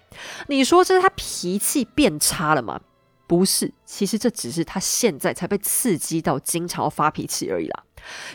[0.48, 2.82] 你说这是他脾气变差了吗？
[3.28, 7.84] 不是，其实这只是他现在才被刺激到经常发脾气而已啦。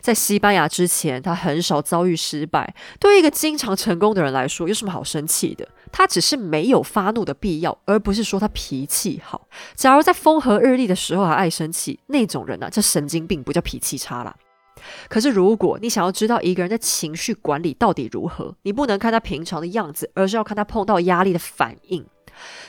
[0.03, 2.75] 在西班牙之前，他很少遭遇失败。
[3.01, 5.67] 对一个经常成功的人来说，有什么好生气的？
[5.91, 9.49] 他只是没有发怒的必要，而不是说他脾气好。
[9.75, 14.37] 假如在风和日丽的时候还爱生气，那种人呢，叫神经病，不叫脾气差啦。
[15.09, 22.05] 可是，如果你想要知道一个人的情绪管理到底如何，你不能看他平常的样子，而是要看他碰到压力的反应。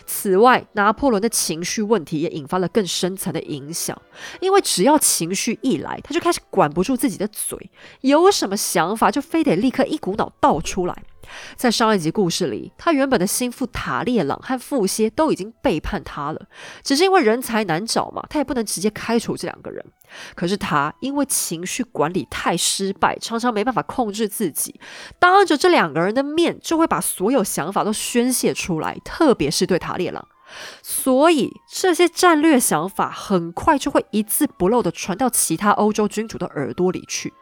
[0.06, 4.00] 此外，拿破仑的情绪问题也引发了更深层的影响，
[4.40, 7.72] 因为只要情绪一来，他就开始管不住自己的嘴，
[8.02, 11.04] 有什么想法就非得立刻一股脑倒出来。
[11.56, 16.48] 在上一集故事里，他原本的心腹塔列朗和傅歇都已经背叛他了，
[16.84, 19.84] 只是因为人才难找嘛，他也不能直接开除这两个人。
[20.36, 24.80] 可是他因为情绪管理太失败，常常没办法控制自己，
[25.18, 30.28] 当着这两个人的面就会把所有想法都宣泄出来，特别是对塔列朗。
[30.84, 37.34] 所以这些战略想法很快就会一字不漏的传到其他欧洲君主的耳朵里去。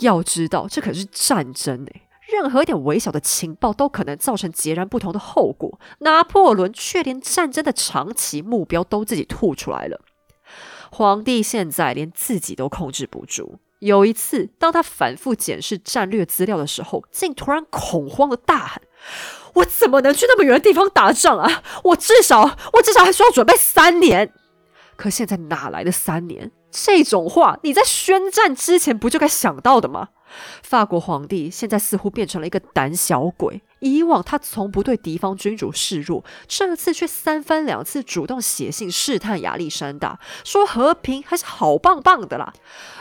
[0.00, 2.03] 要知道，这可是战争诶。
[2.26, 5.78] 任何一点微小的情报都可能造成截然不同的后果。
[5.98, 10.00] 拿破仑却连战争的长期目标都自己吐出来了。
[10.90, 13.58] 皇帝现在连自己都控制不住。
[13.80, 18.80] 有一次，当他反复检视战略资料的时候，竟突然恐慌的大喊
[19.56, 21.62] ：“我怎么能去那么远的地方打仗啊？
[21.82, 24.32] 我至少，我至少还需要准备三年。
[24.96, 26.50] 可现在哪来的三年？
[26.70, 30.08] 这种话，你在宣战之前不就该想到的吗？”
[30.62, 33.62] 法国皇帝现在似乎变成了一个胆小鬼。
[33.80, 42.54] 以往他从不对敌方君主示弱，这次却三番两次主动写信试探亚历山大，说和平还是好棒棒的啦。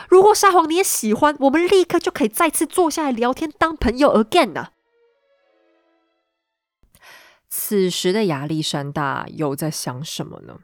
[0.10, 4.70] 如果沙皇你也喜欢，我们立刻就可以再次坐下来聊天，当朋友 again 呢。
[7.48, 10.58] 此时的亚历山大又在想什么呢？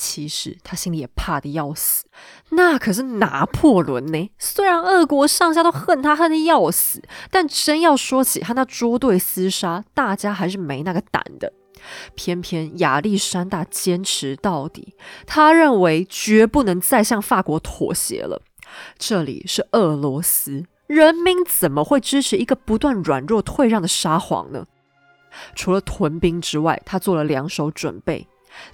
[0.00, 2.06] 其实他心里也怕的要死，
[2.48, 4.30] 那可是拿破仑呢。
[4.38, 11.52] 虽然俄国上下都恨他恨的要死，但真要说起他那捉对厮杀，大家还是没那个胆的。
[12.14, 14.94] 偏偏亚历山大坚持到底，
[15.26, 18.40] 他认为绝不能再向法国妥协了。
[18.98, 24.66] 这里是俄罗斯，人民怎么会支持一个不断软弱退让的沙皇呢？
[25.54, 28.26] 除了屯兵之外，他做了两手准备。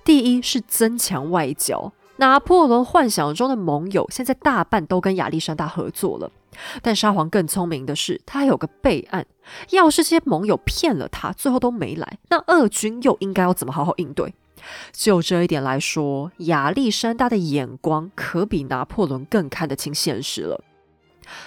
[0.05, 6.31] 第一是增强外交，拿破仑幻想中的盟友现在大半都跟亚历山大合作了。
[6.81, 9.27] 但沙皇更聪明的是，他还有个备案。
[9.70, 14.35] 要是这些盟友骗了他，最后都没来，那俄军又应该要怎么好好应对？
[14.91, 20.64] 就这一点来说，亚历山大的眼光可比拿破仑更看得清现实了。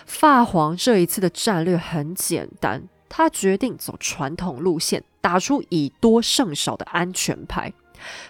[0.05, 7.73] 法皇这一次的战略很简单，他决定走传统路线，打出以多胜少的安全牌。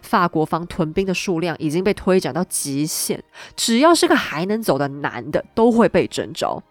[0.01, 3.23] 法国方屯兵的数量已经被推展到极限，
[3.55, 6.61] 只要是个还能走的男的，都会被征召。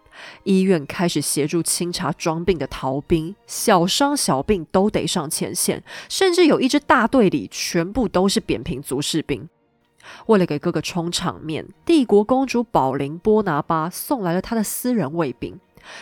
[0.43, 9.47] 医院开始协助清查装病的逃兵，小伤小病都得上前线，甚至有一支大队里全部都是扁平足士兵。
[10.25, 15.57] 为了给哥哥充场面，帝国公主宝琳波拿巴送来了他的私人卫兵。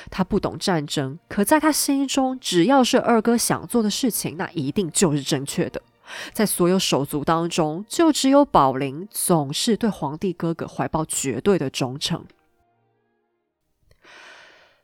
[0.10, 5.82] 他不懂战争，可在他心中，只要是二哥想做的事情，那一定就是正确的。
[6.34, 12.26] 在所有手足当中，就只有宝林总是对皇帝哥哥怀抱绝对的忠诚。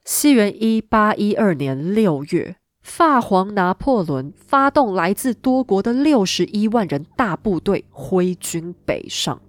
[0.04, 9.42] 西元一八一二年六月，法皇拿破仑发动来自多国的六十一万人大部队挥军北上，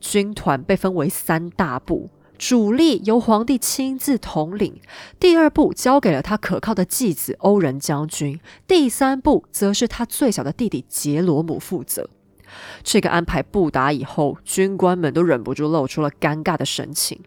[0.00, 2.08] 军团被分为三大部。
[2.38, 4.80] 主力由皇帝亲自统领，
[5.20, 12.08] 第二步交给了他可靠的继子欧仁将军，第三步则是他最小的弟弟杰罗姆负责。
[12.82, 17.20] 这个安排布达以后，军官们都忍不住露出了尴尬的神情。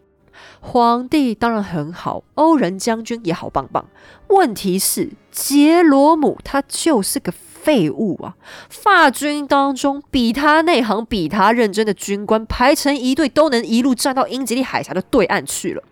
[0.60, 3.88] 皇帝当然很好，欧仁将军也好棒棒，
[4.28, 7.32] 问题是杰罗姆他就是个。
[7.66, 8.36] 废物啊！
[8.70, 15.82] 法军当中比他内行、比他认真的军官排成一队，都能一路站到英吉利海峡的对岸去了。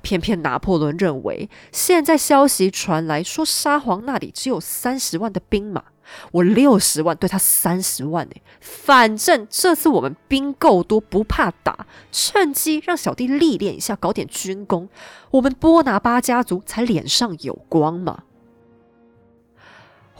[0.00, 5.84] 偏偏拿破仑认为，现在消息传来说沙皇那里只有三十万的兵马，
[6.32, 8.36] 我六十万对他三十万呢。
[8.62, 14.88] 反正这次我们兵够多，不怕打，趁机让小弟历练一下，搞点军功，
[15.32, 18.22] 我们波拿巴家族才脸上有光嘛。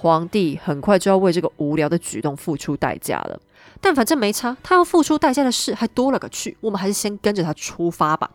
[0.00, 3.38] 皇帝很快就要为这个无聊的举动付出代价了，
[3.82, 8.30] 但反正没差，他要付出代价的事还多了个去，我们还是先跟着他出发吧。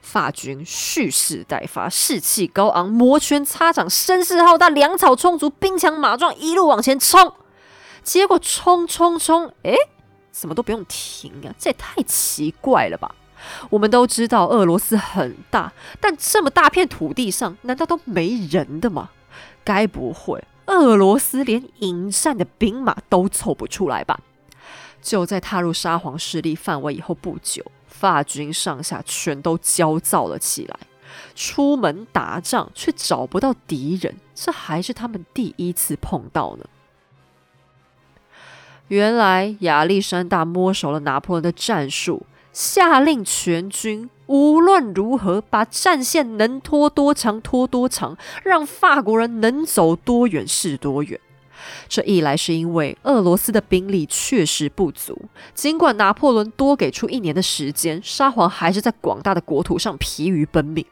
[0.00, 7.34] 法军蓄势待发，士气高昂，摩拳擦掌，声势浩大，粮草充足，兵强马壮，一路往前冲。
[8.02, 9.74] 结果冲冲冲，哎，
[10.32, 13.14] 什么都不用停啊，这也太奇怪了吧？
[13.68, 15.70] 我们都知道俄罗斯很大，
[16.00, 19.10] 但这么大片土地上，难道都没人的吗？
[19.62, 20.42] 该不会？
[20.66, 24.20] 俄罗斯连迎战的兵马都凑不出来吧？
[25.00, 30.76] 就在踏入沙皇势力范围以后不久，法军上下全都焦躁了起来。
[31.34, 36.66] 出门打仗却找不到敌人，这还是他们第一次碰到呢。
[38.88, 51.18] 原来亚历山大摸熟了拿破仑的战术，下令全军无论如何把战线能拖多长拖多长，让法国人能走多远是多远。
[51.88, 55.22] 这一来是因为俄罗斯的兵力确实不足，
[55.54, 60.84] 尽管拿破仑多给出一年的时间，沙皇还是在广大的国土上疲于奔命。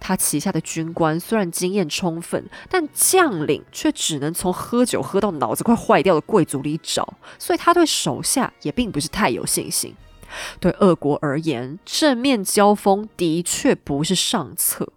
[0.00, 9.94] 他旗下的军官虽然经验充分，但将领却只能从喝酒喝到脑子快坏掉的贵族里找，所以他对手下也并不是太有信心。
[10.60, 14.92] 对俄国而言，正面交锋的确不是上策。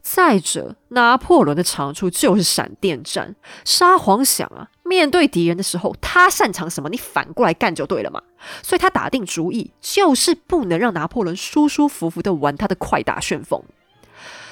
[0.00, 3.36] 再者，拿破仑的长处就是闪电战。
[3.64, 8.20] 沙皇想啊，面对敌人的时候，他擅长什么，你反过来干就对了嘛。
[8.62, 13.62] 所以他打定主意，就是不能让拿破仑舒舒服服的玩他的快打旋风。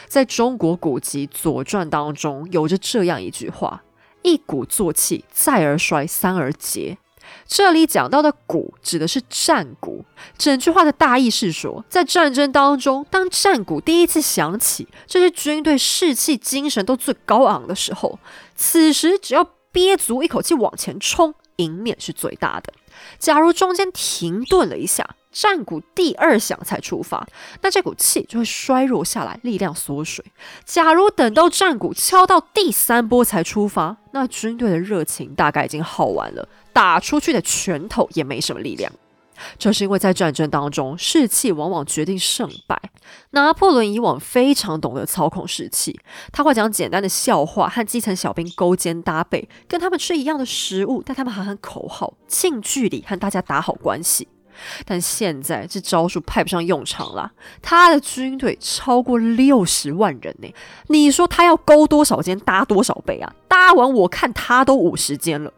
[0.06, 3.82] 在中国古籍《左传》当中，有着这样一句话
[4.22, 6.98] ：“一鼓作气，再而衰，三而竭。”
[7.46, 10.04] 这里讲到的“鼓”指的是战鼓。
[10.38, 18.18] 整句话的大意是说，在战争当中，当战鼓第一次响起，这些军队士气、精神都最高昂的时候，
[18.54, 22.72] 此时只要憋足一口气往前冲，赢面是最大的。
[23.18, 27.26] 假如中间停顿了一下，战鼓第二响才出发，
[27.62, 30.24] 那这股气就会衰弱下来，力量缩水。
[30.64, 38.92] 假如等到战鼓敲到第三波才出发，那军队的热情大概已经耗完了，打出去的拳头也没什么力量。
[39.58, 42.78] 这是因为在战争当中，士气往往决定胜败。
[43.30, 45.98] 拿破仑以往非常懂得操控士气，
[46.30, 54.28] 他会讲简单的笑话和基层小兵勾肩搭背，跟他们吃一样的食物，带他们喊喊口号，近距离和大家打好关系。
[54.84, 57.32] 但现在这招数派不上用场了。
[57.62, 60.54] 他的军队超过六十万人呢，
[60.88, 63.32] 你说他要勾多少间搭多少倍啊？
[63.48, 65.50] 搭完我看他都五十间了。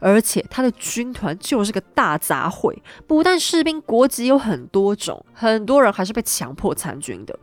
[0.00, 7.38] 而且他的军团就是个大杂烩，不但士兵国籍有很多种，很多人还是被强迫参军的。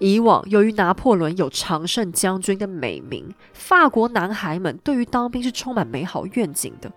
[0.00, 6.90] 以往由于拿破仑有常胜将军的美名，法国男孩们对于当兵是充满美好愿景的。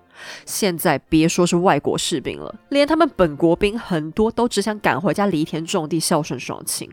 [0.46, 6.90] 现在别说是外国士兵了，连他们本国兵很多都只想赶回家犁田种地，孝顺双亲。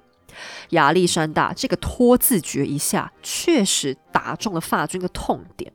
[0.71, 5.73] 亚历山大这个拖字诀一下，确实打中了法军的痛点。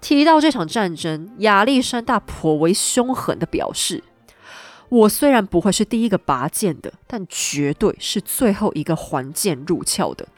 [0.00, 4.02] 提到这场战争，亚历山大颇为凶狠的表示。
[4.90, 10.28] 我虽然不会是第一个拔剑的，但绝对是最后一个还剑入鞘的。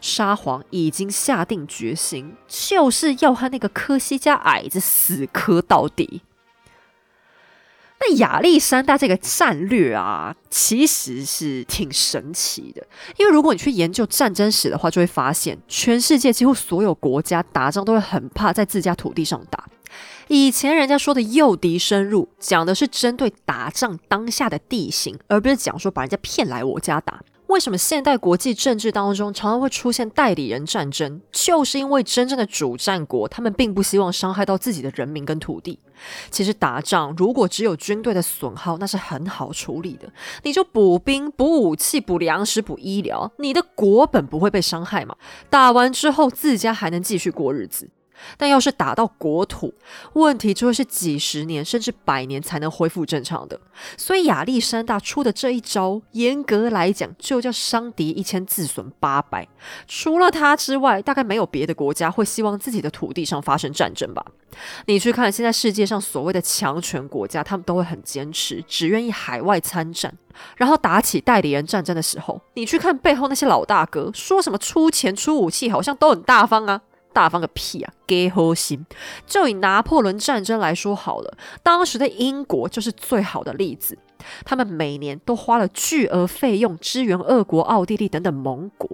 [0.00, 6.22] 沙皇已经下定决心，就是要和那个科西嘉矮子死磕到底。
[8.06, 12.86] 那亚历山大这个战略啊，其实是挺神奇的，
[13.16, 19.64] 因为如果你去研究战争史的话，就会发现，全世界几乎所有国家打仗都会很怕在自家土地上打。
[20.28, 27.22] 以前人家说的诱敌深入，讲的是针对打仗当下的地形，而不是讲说把人家骗来我家打。
[27.48, 31.20] 为什么现代国际政治当中常常会出现代理人战争？
[31.30, 35.78] 就是因为真正的主战国，他们并不希望伤害到自己的人民跟土地。
[36.30, 40.10] 其实打仗如果只有军队的损耗，那是很好处理的，
[40.42, 45.14] 你就补兵、补武器、补粮食、补医疗，你的国本不会被伤害嘛？
[45.50, 47.88] 打完之后，自家还能继续过日子。
[48.36, 49.72] 但要是打到国土，
[50.14, 53.60] 问题就会是几十年甚至百年才能恢复正常的。
[53.96, 59.46] 所以亚历山大出的这一招，严格来讲就叫伤敌一千自损八百。
[59.86, 64.24] 除了他之外，大概没有别的国家会希望自己的土地上发生战争吧？
[64.86, 70.12] 你去看现在世界上所谓的强权国家，他们都会很坚持，只愿意海外参战。
[70.56, 76.80] 然后打起代理人战争的时候，你去看背后那些老大哥，说什么出钱出武器，好像都很大方啊。
[77.14, 77.92] 大方个屁啊！
[78.06, 78.84] 给核心，
[79.24, 83.96] 就以拿破仑战争来说好了，当时的英国就是最好的例子。
[84.44, 88.88] 他们每年都花了巨额费用支援俄国、奥地利等等盟国，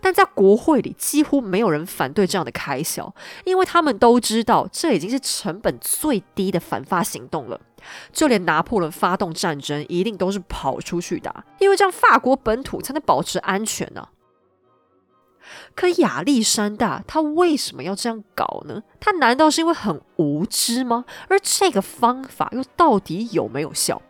[0.00, 3.12] 但在国会里几乎没有人反对这样的开销，
[3.44, 7.60] 因为他们都知道这已经是成本最低的反发行动了。
[8.12, 14.06] 就连拿破仑发动战争，一定都是跑出去打，因为这样法国本土才能保持安全呢。
[15.74, 18.82] 可亚历山大他为什么要这样搞呢？
[19.00, 21.04] 他难道是因为很无知吗？
[21.28, 24.00] 而这个方法又到底有没有效？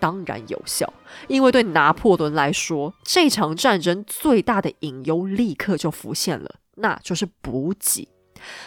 [0.00, 0.92] 当然有效，
[1.26, 8.08] 因为对拿破仑来说，这场战争最大的隐忧立刻就浮现了，那就是补给。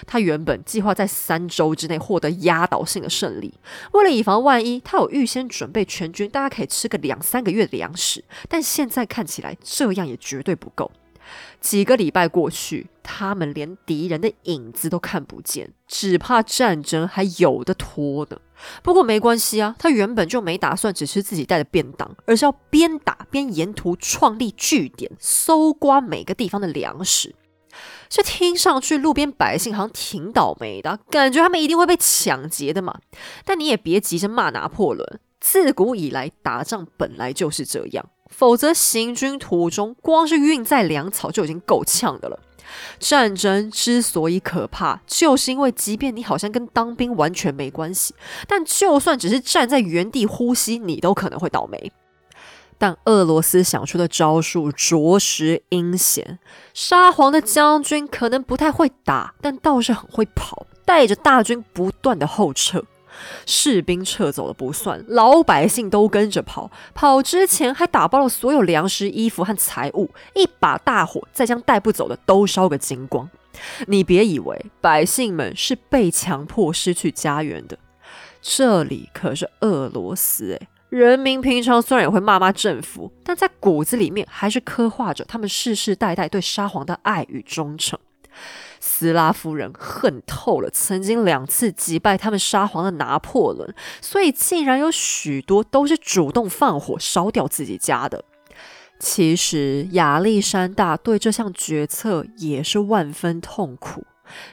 [0.05, 3.53] 他原本计划在三周之内获得压倒性的胜利，
[3.93, 10.91] 为了以防万一，他有预先准备全军大家可以吃个两三个月的粮食，但现在看起来这样也绝对不够。
[11.59, 18.37] 几个礼拜过去，他们连敌人的影子都看不见，只怕战争还有的拖呢。
[18.83, 27.35] 不过没关系啊，他原本就没打算只吃自己带的便当，而是要边打边沿途创立据点，搜刮每个地方的粮食。
[28.09, 32.99] 这听上去路边百姓好像挺倒霉的，感觉他们一定会被抢劫的嘛。
[33.45, 38.05] 但你也别急着骂拿破仑，自古以来打仗本来就是这样。
[38.31, 42.39] 否则，行军途中光是运载粮草就已经够呛的了。
[42.97, 48.15] 战争之所以可怕，就是因为即便你好像跟当兵完全没关系，
[48.47, 51.91] 但就算只是站在原地呼吸，你都可能会倒霉。
[52.77, 56.39] 但俄罗斯想出的招数着实阴险。
[56.73, 62.83] 沙皇的将军可能不太会打，但倒是很会跑，带着大军不断的后撤。
[63.45, 66.71] 士兵撤走了不算，老百姓都跟着跑。
[66.93, 73.29] 跑之前还打包了所有粮食、衣服和财物，一把大火再将带不走的都烧个精光。
[73.87, 77.77] 你别以为百姓们是被强迫失去家园的，
[78.41, 87.99] 这里可是俄罗斯诶，人民平常虽然也会骂骂政府，但在骨子里面还是刻画着他们世世代代对沙皇的爱与忠诚。
[88.81, 98.25] 斯拉夫人恨透了曾经两次击败他们沙皇的拿破仑，所以竟然有许多都是主动放火烧掉自己家的。
[98.99, 104.03] 其实亚历山大对这项决策也是万分痛苦。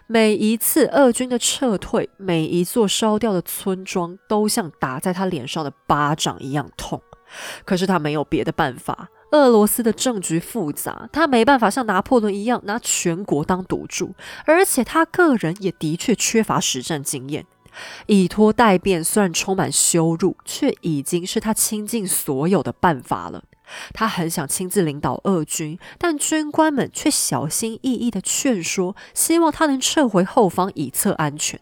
[0.07, 7.01] 每一次俄军的撤退，每一座烧掉的村庄，都像打在他脸上的巴掌一样痛。
[7.65, 9.09] 可是他没有别的办法。
[9.31, 14.15] 俄罗斯的政局复杂，他没办法像拿破仑一样拿全国当赌注，
[14.47, 17.45] 而且他个人也的确缺乏实战经验。
[18.07, 23.45] 以拖代变虽然充满羞辱，却已经是他倾尽所有的办法了。
[23.93, 31.61] 他很想亲自领导俄军，但军官们却小心翼翼的劝说，希望他能撤回后方以策安全。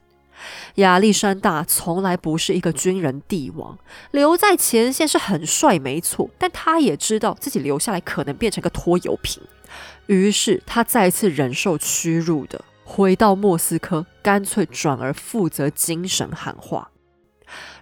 [0.77, 3.79] 亚历山大从来不是一个军人帝王，
[4.11, 6.31] 留在前线是很帅，没错。
[6.39, 9.43] 但他也知道自己留下来可能变成个拖油瓶，
[10.07, 16.91] 于是他再次忍受屈辱的回到莫斯科，干脆转而负责精神喊话。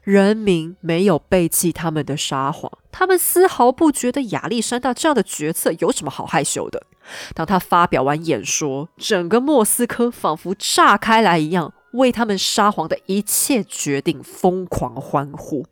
[0.03, 6.87] 人民没有背弃他们的沙皇，他们丝毫不觉得亚历山大这样的决策有什么好害羞的。
[7.35, 11.73] 当他发表完演说，整个莫斯科仿佛炸开来一样。
[11.95, 15.67] 为他们沙皇的一切决定疯狂欢呼。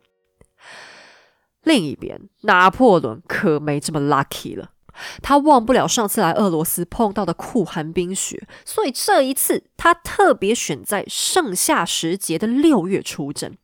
[1.63, 4.71] 另一边，拿破仑可没这么 lucky 了。
[5.21, 13.55] 他忘不了上次来俄罗斯碰到的酷寒冰雪，所以这一次他特别选在盛夏时节的六月出征。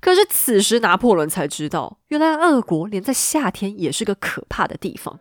[0.00, 5.20] 可是此时拿破仑才知道，原来俄国连在夏天也是个可怕的地方。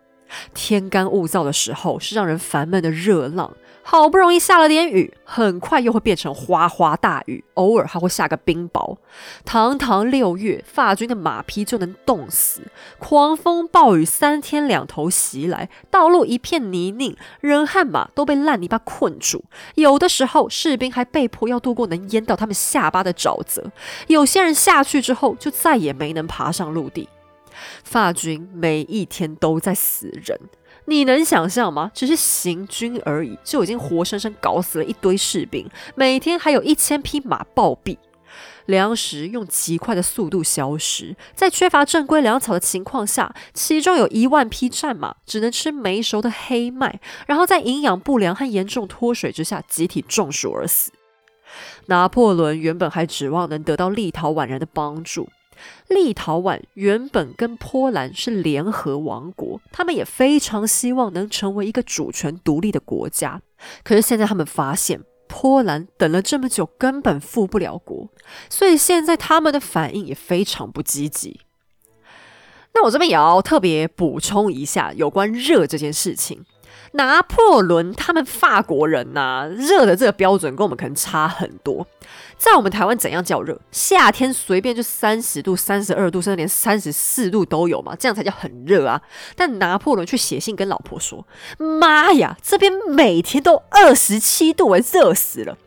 [0.53, 3.51] 天干物燥的时候，是让人烦闷的热浪。
[3.81, 8.97] 好不容易下了点雨，很快又会变成哗哗大雨，偶尔还会下个冰雹。
[9.43, 12.61] 堂堂六月，法军的马匹就能冻死。
[12.99, 19.43] 狂风暴雨三天两头袭来，道路一片泥泞，人和马都被烂泥巴困住。
[19.73, 23.71] 有的时候，士兵还被迫要渡过能淹到他们下巴的沼泽。
[24.05, 27.09] 有些人下去之后，就再也没能爬上陆地。
[27.83, 30.39] 法军每一天都在死人。
[30.85, 31.91] 你能想象吗？
[31.93, 35.69] 只是行军而已，就已经活生生搞死了一堆士兵。
[35.93, 37.97] 每天还有一千匹马暴毙，
[38.65, 41.15] 粮食用极快的速度消失。
[41.35, 50.91] 在缺乏正规粮草的情况下，其中有一万匹战马只能吃没熟的黑麦，然后在营养不良和严重脱水之下集体中暑而死。
[51.85, 55.29] 拿破仑原本还指望能得到立陶宛人的帮助。
[55.87, 63.41] 立陶宛原本跟波兰是联合王国，他们也非常希望能成为一个主权独立的国家。
[63.83, 68.09] 可是现在他们发现，波兰等了这么久根本复不了国，
[68.49, 71.41] 所以现在他们的反应也非常不积极。
[72.73, 76.45] 那我这边也要特别补充一下有关热这件事情。
[76.93, 81.87] 拿破仑他们法国人呐，热的这个标准跟我们可能差很多。
[82.37, 83.59] 在我们台湾怎样叫热？
[83.71, 89.01] 夏天随便就三十度、三十二度，甚至连三十四度都有嘛，这样才叫很热啊。
[89.35, 91.27] 但拿破仑却写信跟老婆说
[91.59, 95.57] ：“妈呀，这边每天都二十七度，哎，热死了！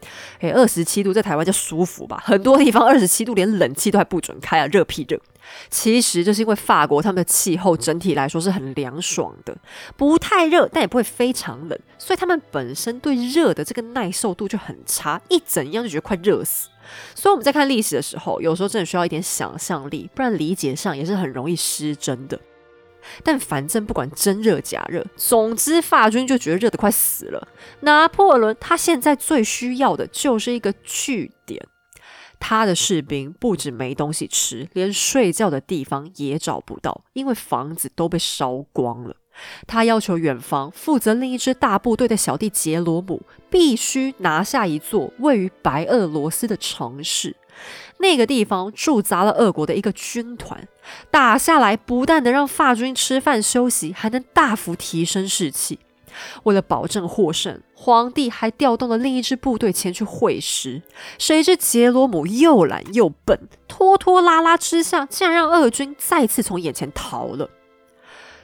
[0.41, 2.23] 哎，二十七度在台湾叫舒服吧？
[2.25, 5.21] 很多地方二十七度连冷气都还不准开啊，热屁热！
[5.69, 9.57] 其实就是因为法国他们的气候整体来说是很凉爽的，
[9.97, 16.69] 不太热，但也不会非常冷，所以他们本身对热的这个耐受度就很差，一怎样就觉得快热死。
[17.15, 22.39] 所以我们在看历史的时候，有时候真的需要一点想象力，不然理解上也是很容易失真的。
[23.25, 27.49] 但反正不管真热假热，总之法军就觉得热得快死了。
[27.81, 31.67] 拿破仑他现在最需要的就是一个据点。
[32.45, 39.15] 他的士兵不止没东西吃，连睡觉的地方也找不到，因为房子都被烧光了。
[39.67, 47.37] 他要求远方负责另一支大部队的小弟杰罗姆必须拿下一座位于白俄罗斯的城市。
[47.99, 50.67] 那个地方驻扎了俄国的一个军团，
[51.13, 55.79] 打下来不但能让法军吃饭休息，还能大幅提升士气。
[56.45, 60.83] 为了保证获胜，皇帝还调动了另一支部队前去会师。
[61.19, 67.51] 谁知杰罗姆又懒又笨，拖拖拉拉之下，竟然让俄军再次从眼前逃了。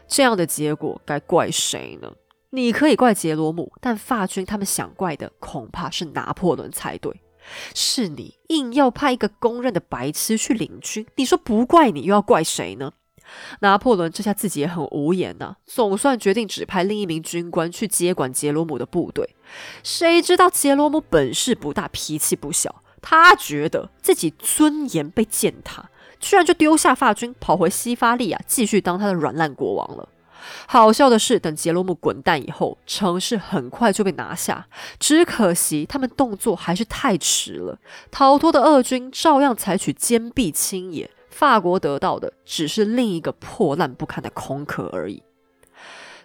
[0.06, 2.12] 这样的结果该怪谁呢？
[2.50, 7.20] 你可以怪杰罗姆，但法军他们想怪的恐怕是拿破仑才对。
[7.74, 12.92] 是你硬要派一个公认的白痴去领军，你说不怪你，又要怪谁呢？
[13.60, 19.34] 拿破仑这下自己也很无言呐，总算决定指派另一名军官去接管杰罗姆的部队。
[19.82, 30.08] 谁知道杰罗姆本事不大，脾气不小，他觉得自己尊严被践踏，居然就丢下法军，跑回西法利亚继续当他的软烂国王了。
[30.66, 34.66] 好笑的是，等杰罗姆滚蛋以后，城市很快就被拿下。
[34.98, 37.78] 只可惜他们动作还是太迟了，
[38.10, 41.10] 逃脱的俄军照样采取坚壁清野。
[41.38, 45.22] 法国得到的只是另一个破烂不堪的空壳而已。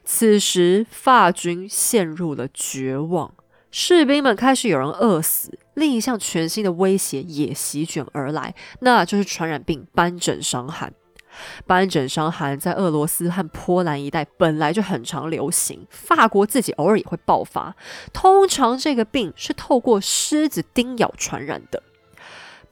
[0.03, 3.31] 此时，法军陷入了绝望，
[3.69, 5.59] 士兵们开始有人饿死。
[5.75, 10.91] 另一项全新的威胁也席卷而来，那就是传染病斑疹伤寒。
[11.67, 17.75] 斑疹伤寒在俄罗斯和波兰一带本来就很常流行，法国自己偶尔也会爆发。
[18.11, 21.83] 通常这个病是透过狮子叮咬传染的。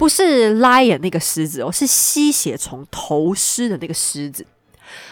[0.01, 4.43] 不是 lion 那个狮子哦，是吸血虫头虱的那个狮子。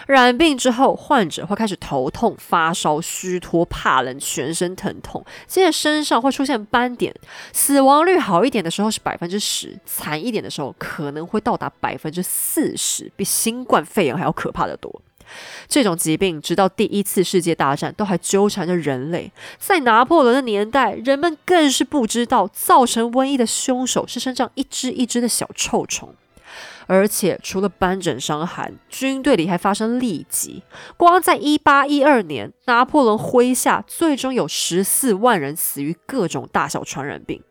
[0.07, 7.13] 染病之后，患者会开始头痛、发烧、虚脱、怕冷、全身疼痛，接着身上会出现斑点。
[7.53, 14.99] 死亡率好一点的时候是百分之十，惨一点的时候可能会到达百分之四十，比新冠肺炎还要可怕的多。
[15.67, 19.31] 这种疾病直到第一次世界大战都还纠缠着人类。
[19.57, 26.13] 在拿破仑的年代，人们更是不知道造成瘟疫的凶手是身上一只一只的小臭虫。
[26.87, 30.63] 而且，除了斑疹伤寒，军队里还发生痢疾。
[30.97, 37.43] 光在一八一二年，拿破仑麾下最终有十四万人死于各种大小传染病。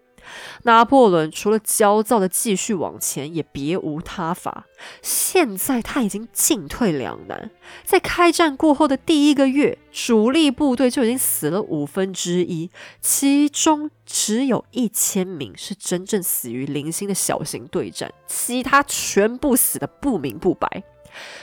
[0.65, 4.67] 拿破仑除了焦躁的继续往前，也别无他法。
[5.03, 7.51] 现在他已经进退两难。
[7.85, 12.71] 在开战过后的第一个月，主力部队就已经死了五分之一，
[13.01, 20.85] 其中只有一千名是真正死于零星的小型对战，其他全部死的不明不白。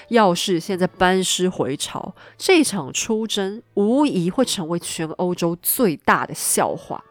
[0.09, 7.03] 要是现在班师回朝，这场出征无疑会成为全欧洲最大的笑话。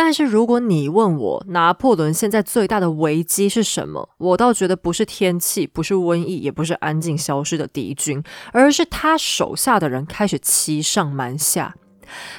[0.00, 8.22] 但是如果你问我拿破仑现在最大的危机是什么，我倒觉得不是天气，不是瘟疫，也不是安静消失的敌军，
[8.52, 11.74] 而是他手下的人开始欺上瞒下。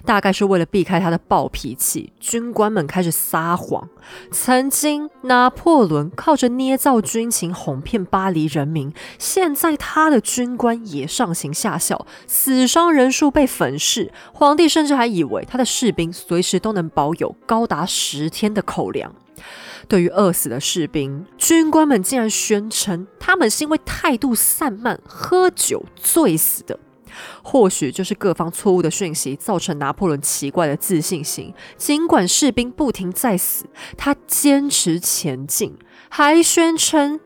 [0.05, 3.87] 大概是为了避开他的暴脾气，军官们开始撒谎。
[4.31, 14.11] 曾经拿破仑靠着捏造军情哄骗巴黎人民，现在他的军官也上行下效，死伤人数被粉饰。
[14.33, 19.13] 皇帝甚至还以为他的士兵随时都能保有高达十天的口粮。
[19.87, 26.77] 对于饿死的士兵，军官们竟然宣称他们是因为态度散漫、喝酒醉死的。
[27.43, 31.53] 或许就是各方错误的讯息造成拿破仑奇怪的自信心。
[31.77, 33.65] 尽管士兵不停在死，
[33.97, 35.77] 他坚持前进，
[36.09, 37.19] 还宣称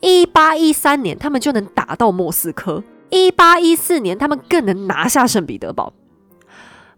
[0.00, 5.92] 一八一三年他们就能打到莫斯科，一八一四年他们更能拿下圣彼得堡。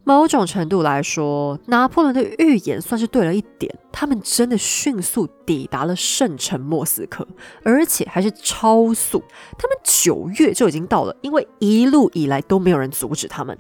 [0.09, 3.77] 某种程度来说，拿破仑的预言算是对了一点。
[3.91, 7.27] 他们真的迅速抵达了圣城莫斯科，
[7.65, 9.21] 而且还是超速。
[9.59, 13.59] 他们九月就已经到了，因为一路以来都没有人阻止他们。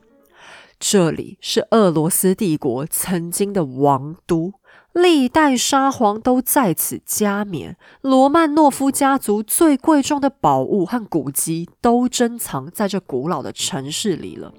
[0.78, 4.52] 这里是俄罗斯帝国曾经的王都，
[4.92, 7.76] 历代沙皇都在此加冕。
[8.02, 14.52] 罗曼诺夫家族最贵重的宝物和古籍都珍藏在这古老的城市里了。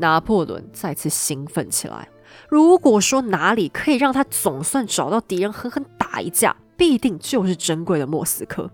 [0.00, 2.08] 拿破仑再次兴奋起来。
[2.48, 8.70] 如果说哪里可以让他总算找到敌人狠狠打一架，必定就是珍贵的莫斯科。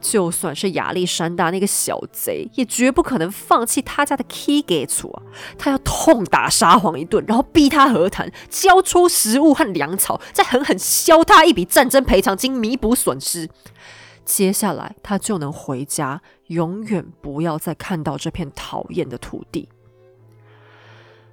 [0.00, 5.22] 就算是亚历山大那个小贼，也绝不可能放弃他家的 key g a t 啊！
[5.58, 13.50] 他要痛打沙皇一顿，然后逼他和谈，交出食物和粮草，再狠狠削他一笔战争赔偿金，弥补损失。
[14.24, 19.68] 接下来他就能回家，永远不要再看到这片讨厌的土地。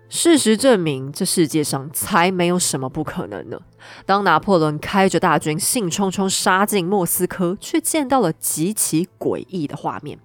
[0.09, 3.59] 事实证明，这世界上才没有什么不可能呢。
[4.05, 10.17] 当拿破仑开着大军兴冲冲杀进莫斯科，却见到了极其诡异的画面：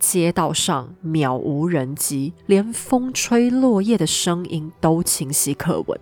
[0.00, 6.00] 街道上渺无人迹，连风吹落叶的声音都清晰可闻。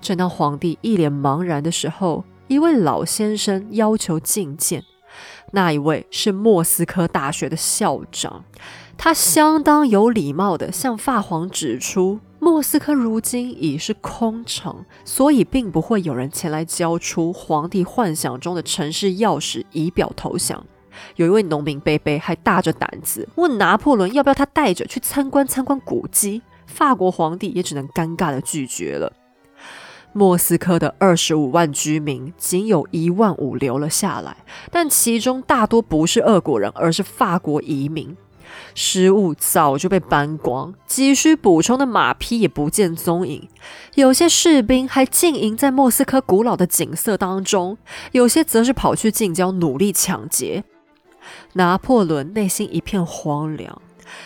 [0.00, 4.84] 正当皇帝一脸茫然的时候，一位老先生要求觐见。
[5.52, 8.44] 那一位是莫斯科大学的校长，
[8.98, 20.64] 他相当有礼貌地向法皇指出，莫斯科如今已是空城，所以并不会有人前来交出皇帝幻想中的城市钥匙以表投降。
[21.16, 29.12] 有一位农民贝贝还大着胆子问拿破仑要不要他带着去参观参观古迹，法国皇帝也只能尴尬地拒绝了。
[30.12, 34.36] 莫斯科的二十五万居民，仅有一万五留了下来，
[34.70, 38.16] 但其中大多不是俄国人，而是法国移民。
[38.76, 43.48] 食物早就被搬光，急需补充的马匹也不见踪影。
[43.94, 47.78] 有些士兵还浸淫在莫斯科古老的景色当中，
[48.12, 50.62] 有些则是跑去近郊努力抢劫。
[51.54, 53.80] 拿破仑内心一片荒凉，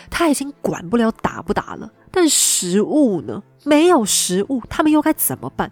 [0.09, 3.41] 他已经管不了打不打了，但食物呢？
[3.63, 5.71] 没有食物，他们又该怎么办？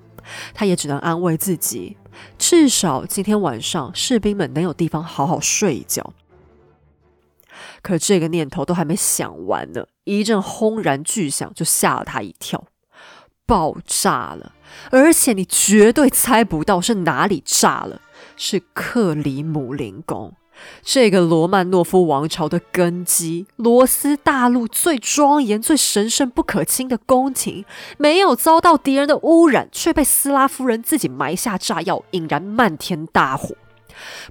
[0.53, 1.97] 他也只能安慰自己，
[2.37, 6.13] 至少今天晚上士兵们能有地方好好睡一觉。
[7.81, 12.65] 可这个念头都还没想完呢，一阵轰然巨响就吓了他一跳，
[13.45, 14.53] 爆炸了！
[14.91, 18.01] 而且你绝对猜不到是哪里炸了，
[18.35, 20.33] 是克里姆林宫。
[20.83, 27.63] 这个罗曼诺夫王朝的根基，罗斯大陆最庄严、最神圣不可侵的宫廷，
[27.97, 33.55] 没有遭到敌人的污染，却被斯拉夫人自己埋下炸药，引燃漫天大火。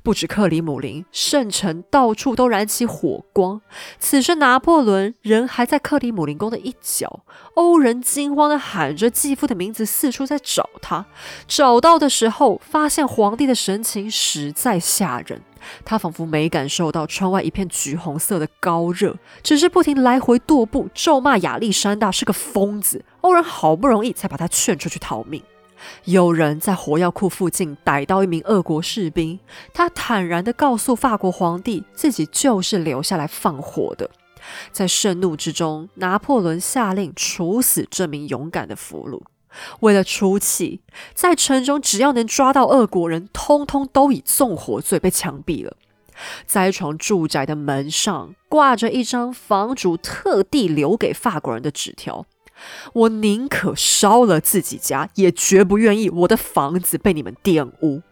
[0.03, 3.61] 不止克里姆林，圣城到处都燃起火光。
[3.99, 7.25] 此时，拿破仑人还在克里姆林宫的一角。
[7.55, 11.07] 欧人惊慌地喊着继父的名字，四处在找他。
[11.47, 15.43] 找到的时候，发现皇帝的神情实在吓人。
[15.85, 23.05] 他仿佛没感受到窗外一片橘红色的高热，只是不停来回踱步，咒骂亚历山大是个疯子。
[23.23, 25.43] 欧人好不容易才把他劝出去逃命。
[26.05, 29.39] 有人在火药库附近逮到一名俄国士兵，
[29.73, 34.11] 他坦然地告诉法国皇帝，自己就是留下来放火的。
[34.73, 39.23] 在盛怒之中，拿破仑下令处死这名勇敢的俘虏。
[39.81, 40.81] 为了出气，
[41.15, 45.77] 在城中只要能抓到俄国人，通通都以纵火罪被枪毙了。
[46.47, 52.27] 在一幢住宅的门上挂着一张房主特地留给法国人的纸条。
[52.93, 58.03] 我宁可烧了自己家，也绝不愿意我的房子被你们玷污。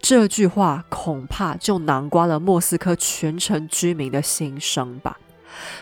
[0.00, 5.18] 这句话恐怕就囊括了莫斯科全城居民的心声吧。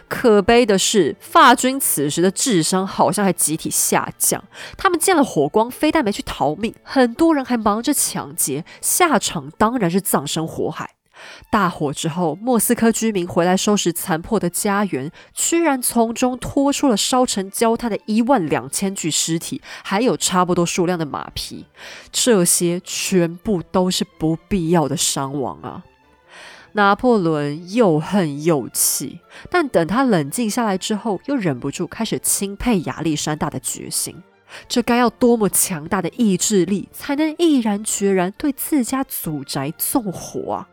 [0.08, 4.42] 可悲的是，法军此时的智商好像还集体下降。
[4.76, 10.96] 他们见了火光，非但没去逃命，很多人还忙着抢劫，下场当然是葬身火海。
[11.50, 21.66] 大火之后，莫斯科居民回来收拾残破的家园，居然从中拖出了烧成焦炭的一万两千具尸体，还有差不多数量的马匹。
[22.12, 25.84] 这些全部都是不必要的伤亡啊！
[26.74, 29.18] 拿破仑又恨又气，
[29.50, 34.22] 但等他冷静下来之后，又忍不住开始钦佩亚历山大的决心。
[34.68, 40.68] 这该要多么强大的意志力，才能毅然决然对自家祖宅纵火啊！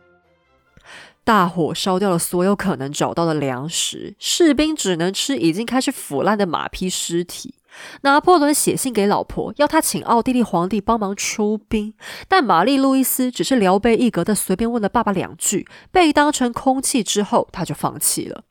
[1.28, 7.56] 大火烧掉了所有可能找到的粮食，士兵只能吃已经开始腐烂的马匹尸体。
[8.00, 11.92] 拿破仑写信给老婆，要他请奥地利皇帝帮忙出兵，
[12.28, 18.44] 但玛丽路易斯只是聊备一格的随便问了爸爸两句，被当成空气之后，他就放弃了。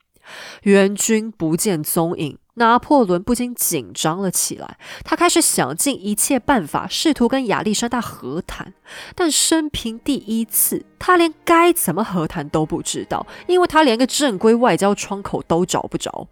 [0.64, 2.38] 援军不见踪影。
[2.60, 8.74] 拿破仑不禁紧张了起来，他开始想尽一切办法，试图跟亚历山大和谈。
[9.14, 16.28] 但生平第一次，他连该怎么和谈都不知道，因为他连个正规外交窗口都找不着。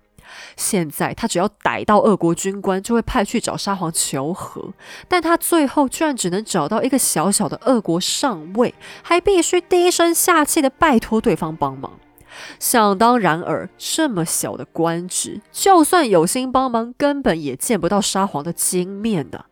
[0.58, 4.74] 现在他只要逮到俄国军官，就会派去找沙皇求和。
[5.08, 8.74] 但他最后居然只能找到一个小小的俄国上尉，
[9.04, 12.00] 还必须低声下气的拜托对方帮忙。
[12.60, 19.46] 想当然尔，这么小的官职，就算有心帮忙，根本也见不到沙皇的金面的。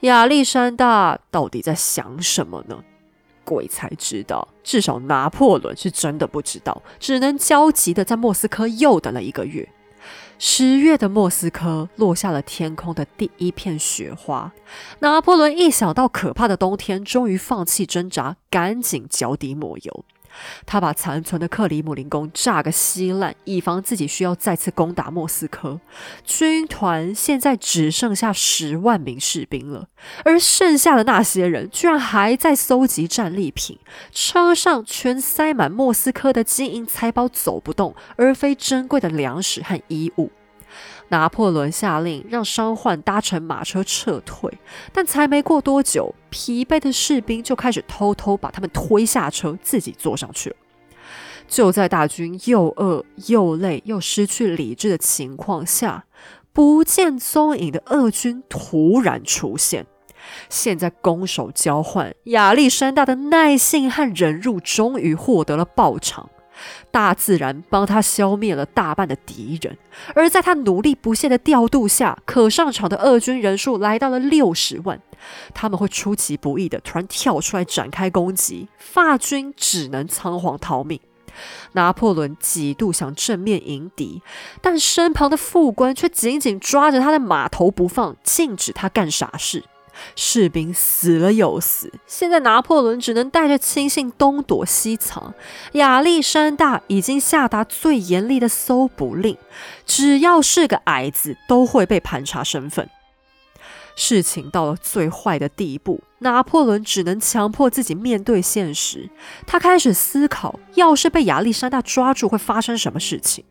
[0.00, 2.84] 亚历山大到底在想什么呢？
[3.44, 9.68] 鬼才知道，至少拿破仑是真的不知道，只能焦急的在莫斯科又等了一个月。
[10.38, 14.52] 十月的莫斯科落下了天空的第一片雪花。
[14.98, 20.04] 拿破仑一想到可怕的冬天，终于放弃挣扎，赶紧脚底抹油。
[20.66, 25.80] 他把残存的克里姆林宫炸个稀烂，以防自己需要再次攻打莫斯科。
[26.24, 29.88] 军团现在只剩下十万名士兵了，
[30.24, 33.78] 而剩下的那些人居然还在搜集战利品，
[34.12, 40.30] 车上全塞满莫斯科的金银财宝，走不动，而非珍贵的粮食和衣物。
[41.14, 44.50] 拿破仑下令让伤患搭乘马车撤退，
[44.92, 50.56] 但才没过多久，疲惫的士兵就开始偷偷把他们推下车，自己坐上去了。
[51.46, 56.06] 就在大军又饿又累又失去理智的情况下，
[56.52, 59.86] 不见踪影的俄军突然出现。
[60.48, 66.28] 现在攻守交换，亚历山大的耐性和忍辱终于获得了报偿。
[66.90, 69.76] 大自然帮他消灭了大半的敌人，
[70.14, 75.00] 而在他努力不懈的调度下，可上场的俄军人数来到了六十万。
[75.52, 81.00] 他们会出其不意的突然跳出来展开攻击，法军只能仓皇逃命。
[81.72, 84.22] 拿破仑几度想正面迎敌，
[84.60, 89.64] 但身旁的副官却紧紧抓着他的马头不放，禁止他干傻事。
[90.16, 95.34] 士兵死了又死，现在拿破仑只能带着亲信东躲西藏。
[95.72, 99.36] 亚历山大已经下达最严厉的搜捕令，
[99.86, 102.88] 只要是个矮子都会被盘查身份。
[103.96, 109.08] 事情到了最坏的地步，拿破仑只能强迫自己面对现实。
[109.46, 113.44] 他开始思考，要是被亚历山大抓住，会发生什么事情。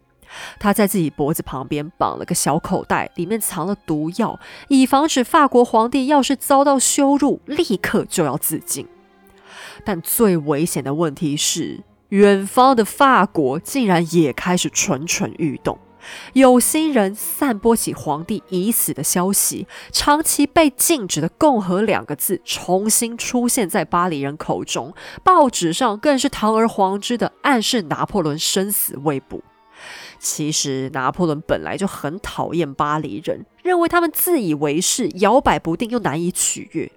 [0.60, 8.88] 他在自己脖子旁边绑了个小口袋，里面藏了毒药，以防止法国皇帝要是遭到羞辱，立刻就要自尽。
[9.86, 15.78] 但最危险的问题是，远方的法国竟然也开始蠢蠢欲动，
[16.34, 29.42] 有心人散播起皇帝已死的消息，长期被禁止的“共和”两个字重新出现在巴黎人口中，报纸上更是堂而皇之的暗示拿破仑生死未卜。
[30.24, 36.90] 其实拿破仑本来就很讨厌巴黎人，认为他们自以为是、摇摆不定又难以取悦。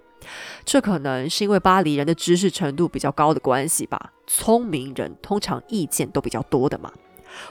[0.65, 4.13] 这可能是因为巴黎人的知识程度比较高的关系吧。
[4.29, 6.93] 聪明人通常意见都比较多的嘛。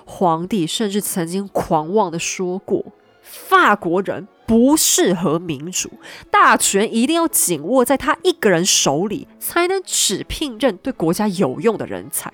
[0.05, 2.85] 皇帝甚至曾经狂妄的说过
[3.21, 5.89] ：“法国人不适合民主，
[6.31, 12.33] 大权一定要紧握在他一个人手里，才能只聘任对国家有用的人才。”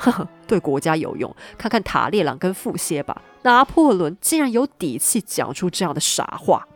[0.00, 3.20] 呵呵，对国家有用，看看塔列朗跟富歇吧。
[3.42, 6.66] 拿破仑竟然有底气讲出这样的傻话。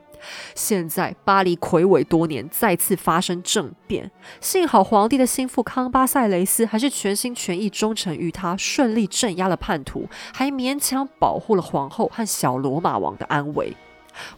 [0.55, 4.11] 现在巴黎魁伟多年再次发生政变，
[4.41, 13.75] 幸好皇帝的心腹康巴塞雷斯还是全心全意忠诚于他，顺利镇压了叛徒，还勉强保护了皇后和小罗马王的安危。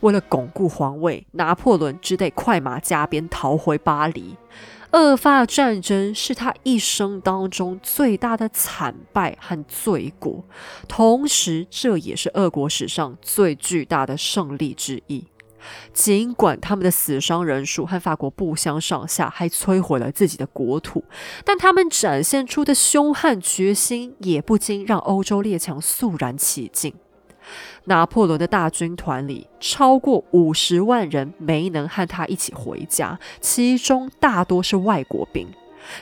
[0.01, 4.37] 为了巩固皇位，拿破仑只得快马加鞭逃回巴黎。
[4.97, 10.43] 俄法战争是他一生当中最大的惨败和罪过，
[10.89, 15.27] 同时这也是俄国史上最巨大的胜利之一。
[15.93, 21.05] 尽管他们的死伤人数和法国不相上下，还摧毁了自己的国土，
[21.45, 26.95] 但他们展现出的凶悍决心也不禁让欧洲列强肃然起敬。
[27.87, 35.49] 拿破仑的大军团里，超过五十万人没能和他一起回家，其中大多是外国兵。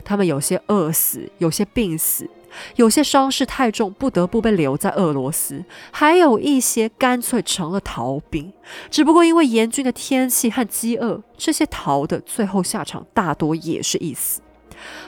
[0.02, 2.28] 他们有些饿死，有些病死，
[2.76, 8.50] 有些伤势太重，不得不被留在俄罗斯，还有一些干脆成了逃兵。
[8.90, 14.40] 只不过因为严峻的天气和饥饿，这些逃的最后下场大多也是一死。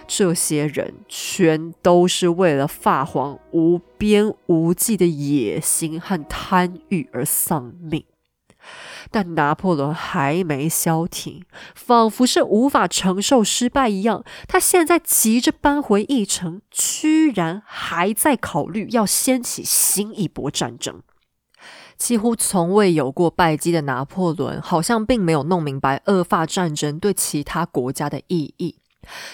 [0.07, 8.05] 这些人全都是为了法皇无边无际的野心和贪欲而丧命，
[9.11, 14.25] 但拿破仑还没消停，仿佛是无法承受失败一样。
[14.49, 21.03] 他现在急着搬回议城，居然还在考虑要掀起新一波战争。
[21.97, 28.77] 几乎从未有过败绩的拿破仑，好像并没有弄明白俄法战争对其他国家的意义。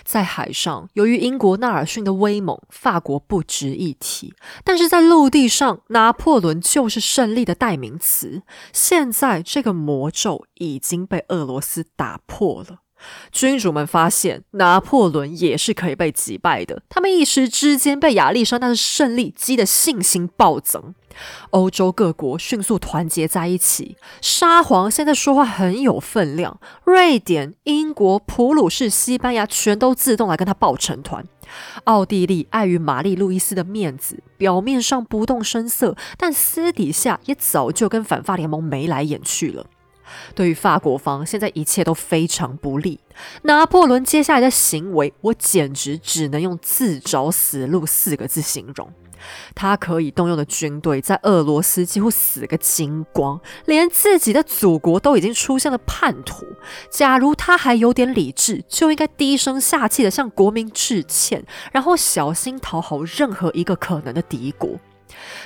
[0.05, 8.43] 在海上，由于英国纳尔逊的威猛，法国不值一提；但是在陆地上，拿破仑就是胜利的代名词。
[8.73, 12.82] 现在，这个魔咒已经被俄罗斯打破了。
[13.30, 20.94] 君主们发现拿破仑也是可以被击败的，他们一时之间被亚历山大的胜利激得信心暴增。
[21.50, 26.59] 欧洲各国迅速团结在一起，沙皇现在说话很有分量。
[26.84, 31.22] 瑞典、英国、普鲁士、西班牙全都自动来跟他抱成团。
[31.84, 39.66] 奥地利碍于玛丽路易斯的面子，表面上不动声色，但私底下也早就跟反法联盟眉来眼去了。
[40.34, 43.00] 对于法国方，现在一切都非常不利。
[43.42, 48.92] 拿破仑接下来的行为，我简直只能用“自找死路”四个字形容。
[49.54, 56.44] 他可以动用的军队在俄罗斯几乎死个精光，连自己的祖国都已经出现了叛徒。
[56.90, 64.70] 假如他还有点理智，就应该低声下气的向国民致歉，然后小心讨好任何一个可能的敌国。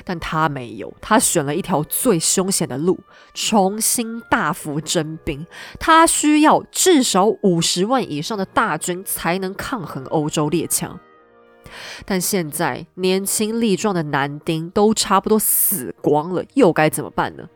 [0.04, 2.98] 但他没有，他选了一条最凶险的路，
[3.34, 5.46] 重新大幅征兵。
[5.78, 10.98] 他需要至少五十万以上的大军才能抗衡欧洲列强。
[12.04, 17.48] 但现在年轻力壮的男丁都差不多死光了，又该怎么办呢？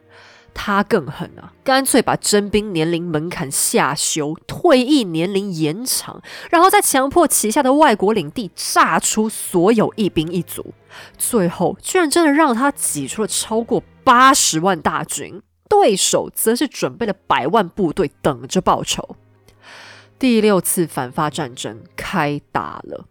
[0.53, 10.75] 他更狠啊，干脆把征兵年龄门槛下修，退役年龄延长，然后再强迫旗下的外国领地炸出所有一兵一卒，
[11.17, 19.17] 最后居然真的让他挤出了超过八十万大军，对手则是准备了百万部队等着报仇。
[20.19, 23.07] 第六次反法战争开打了。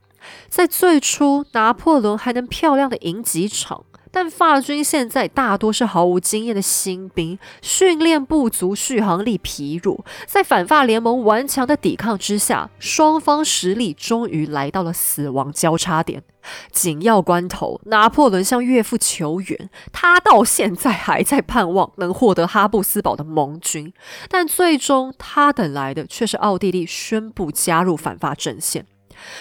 [0.48, 10.04] 在最初，拿破仑还能漂亮的赢几场，但法军现在大多是毫无经验的新兵，训练不足，续航力疲弱。
[10.26, 16.24] 在反法联盟顽强的抵抗之下，双方实力终于来到了死亡交叉点。
[16.72, 23.94] 紧要关头，拿破仑向岳父求援，他到现在还在盼望能获得哈布斯堡的盟军，
[24.30, 28.86] 但最终他等来的却是奥地利宣布加入反法阵线。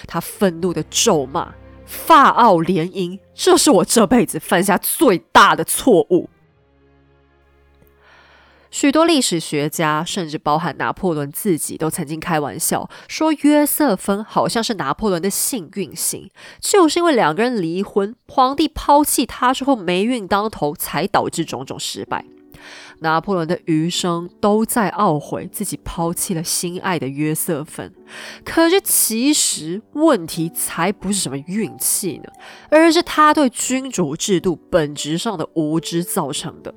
[0.09, 1.55] 他愤怒的咒骂
[1.89, 6.29] ：“法奥联姻，这是我这辈子犯下最大的错误。”
[8.71, 16.31] 许多历史学家，甚至包含拿破仑自己，都曾经开玩笑说，约瑟芬好像是拿破仑的幸运星，
[16.61, 22.27] 就是因为两个人离婚，皇帝抛弃他之后霉运当头，才导致种种失败。
[23.01, 27.93] 拿破仑的余生都在懊悔自己抛弃了心爱的约瑟芬，
[28.45, 32.31] 可是其实问题才不是什么运气呢，
[32.71, 36.75] 而是他对君主制度本质上的无知造成的。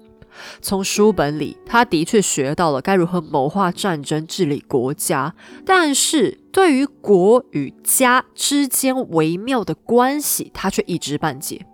[0.62, 11.66] 从书本里，他的确学到了该如何谋划战争、治理国家，但是对于国与家之间微妙的关系，他却一知半解。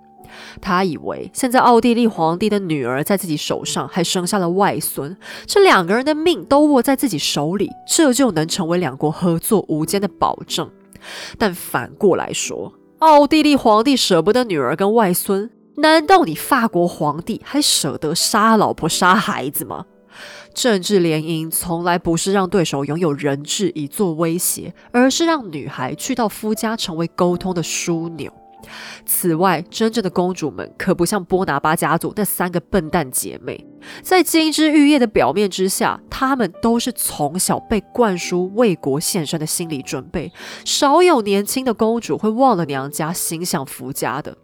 [0.61, 5.15] 他以为现在奥地利皇帝的女儿在自己手上，还生下了外孙，
[5.45, 10.69] 这两个人的命都握在自己手里，这就能成为两国合作无间的保证。
[11.38, 19.85] 但反过来说，奥地利皇帝舍不得女儿跟外孙，难道你法国皇帝还舍得杀老婆、杀孩子吗？
[20.55, 28.33] 政治联姻从来不是让对手拥有人质以作威胁，而是让女孩去到夫家成为沟通的枢纽。
[29.05, 33.65] 此外，真正的公主们可不像波拿巴家族那三个笨蛋姐妹，
[34.01, 40.31] 在金枝玉叶的表面之下，她们都是从小被灌输为国献身的心理准备。
[40.65, 44.37] 少有年轻的公主会忘了娘家，心想夫家的。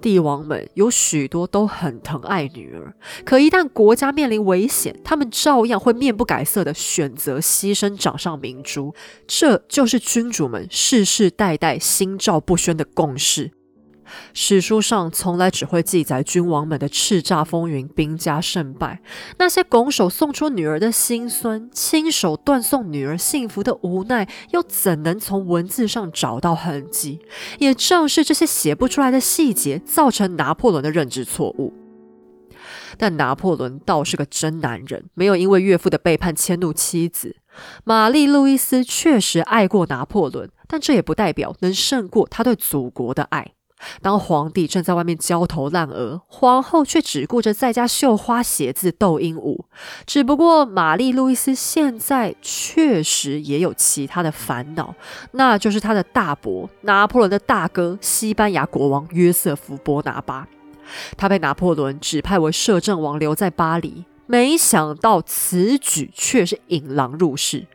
[0.00, 2.94] 帝王们有许多都很疼爱女儿，
[3.24, 8.94] 可一旦国家面临危险，他们照样会面不改色的选择牺牲掌上明珠。
[9.26, 13.52] 这就是君主们世世代代心照不宣的共识。
[14.34, 19.00] 史书上从来只会记载君王们的叱咤风云、兵家胜败，
[19.38, 27.20] 那些拱手送出女儿的辛酸，亲手断送女儿幸福的无奈，又怎能从文字上找到痕迹？
[27.58, 31.72] 也正是这些写不出来的细节，造成拿破仑的认知错误。
[32.98, 37.36] 但拿破仑倒是个真男人，没有因为岳父的背叛迁怒妻子
[37.84, 38.84] 玛丽路易斯。
[38.84, 43.52] 确实爱过拿破仑，但这也不代表能胜过他对祖国的爱。
[44.00, 49.64] 当皇帝正在外面焦头烂额，皇后却只顾着在家绣花、写字、斗鹦鹉。
[50.06, 54.94] 只不过玛丽路易斯现在确实也有其他的烦恼，
[55.32, 60.48] 那就是他的大伯拿破仑的大哥西班牙国王约瑟夫·波拿巴。
[61.16, 64.04] 他被拿破仑指派为摄政王，留在巴黎。
[64.26, 67.66] 没想到此举却是引狼入室。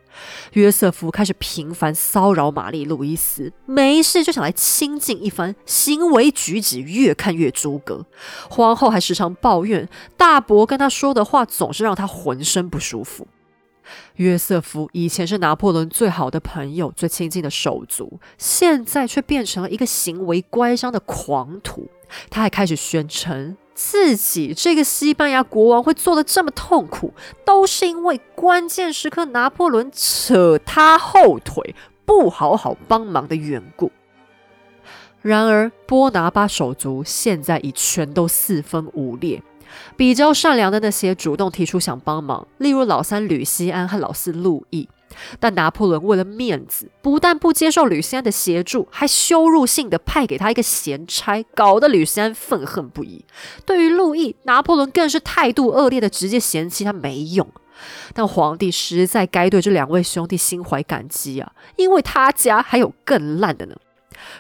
[0.53, 8.05] 约瑟夫开始频繁骚扰玛丽路易斯，没事就想来亲近一番，行为举止越看越诸葛。
[8.49, 13.27] 皇后还时常抱怨大伯跟他说的话总是让她浑身不舒服。
[14.15, 21.89] 约瑟夫以前是拿破仑最好的朋友、最亲近的手足，现在却变成了一个行为乖张的狂徒。
[22.29, 23.55] 他还开始宣称。
[23.77, 27.13] 自己这个西班牙国王会做的这么痛苦，
[27.45, 33.91] 都是因为关键时刻拿破仑扯他后腿，不好好帮忙的缘故。
[35.21, 39.43] 然而，波拿巴手足现在已全都四分五裂。
[39.95, 44.89] 比较善良的那些主动提出想帮忙，例如老三吕西安和老四路易。
[45.39, 53.25] 但拿破仑为了面子，不但不接受吕西安的协助，还羞辱性的派给他一个闲差，搞得吕西安愤恨不已。
[53.65, 57.47] 对于路易，拿破仑更是态度恶劣的直接嫌弃他没用。
[58.13, 63.75] 但皇帝实在该对这两位兄弟心怀感激啊，因为他家还有更烂的呢。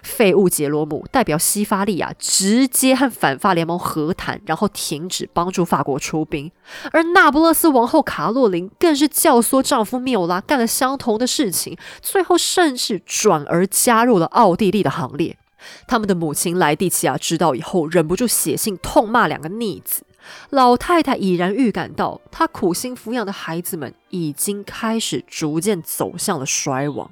[0.03, 6.49] 废物杰罗姆代表西法利亚直接和反法联盟和谈，然后停止帮助法国出兵；
[6.91, 15.37] 而那不勒斯王后卡洛琳更是教唆丈夫缪拉干了相同的事情，最后甚至转而加入了奥地利的行列。
[15.87, 20.03] 他们的母亲莱蒂奇亚知道以后，忍不住写信痛骂两个逆子。
[20.49, 27.11] 老太太已然预感到，她苦心抚养的孩子们已经开始逐渐走向了衰亡。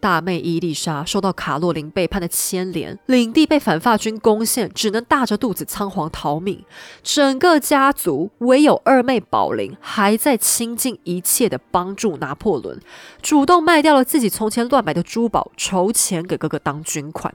[0.00, 6.64] 大妹伊丽莎受到卡洛琳背叛的牵连，领地被反法军攻陷，只能大着肚子仓皇逃命。
[7.02, 12.80] 整个家族唯有二妹宝琳还在倾尽一切的帮助拿破仑，
[13.20, 17.34] 主动卖掉了自己从前乱买的珠宝，筹钱给哥哥当军款。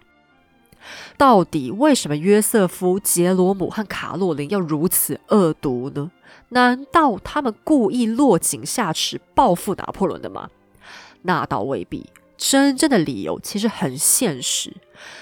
[1.18, 6.12] 到底为什么约瑟夫、杰罗姆和卡洛琳要如此恶毒呢？
[6.50, 10.50] 难道他们故意落井下石报复拿破仑的吗？
[11.26, 14.74] 那倒未必，真正的理由其实很现实。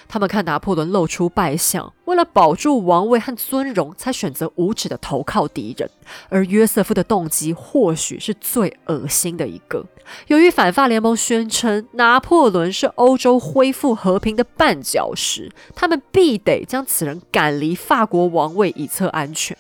[0.07, 5.89] 他们看拿破仑露出败相，为了保住王位和尊荣，才选择无耻的投靠敌人。
[6.30, 9.84] 而约瑟夫的动机或许是最恶心的一个。
[10.27, 19.57] 由于反法联盟宣称拿破仑是欧洲恢复和平的绊脚石，他们必得将此人赶离法国王位以策安全。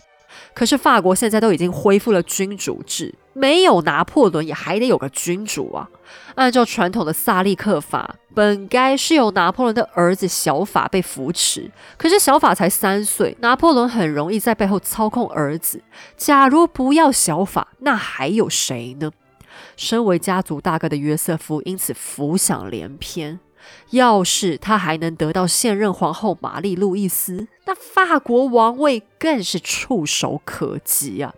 [0.53, 5.89] 可是法国现在都已经恢复了君主制，没有拿破仑也还得有个君主啊。
[6.35, 11.69] 按照传统的萨利克法，本该是由拿破仑的儿子小法被扶持。
[11.97, 15.81] 可是小法才三岁，拿破仑很容易在背后操控儿子。
[16.17, 19.11] 假如不要小法，那还有谁呢？
[19.75, 23.39] 身为家族大哥的约瑟夫因此浮想联翩。
[23.91, 31.33] 要是他还能得到现任皇后玛丽路易斯，那法国王位更是触手可及啊！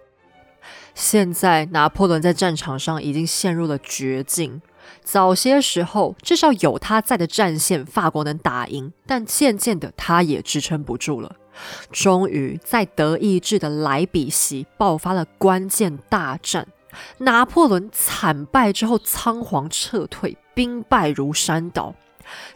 [0.96, 4.62] 现在拿破仑在战场上已经陷入了绝境。
[5.04, 8.92] 早些时候，至少有他在的战线，法国能打赢。
[9.06, 11.36] 但渐渐的，他也支撑不住了。
[11.92, 16.68] 终于，在德意志的莱比锡爆发了关键大战。
[17.18, 21.94] 拿破仑惨败之后，仓皇撤退，兵败如山倒。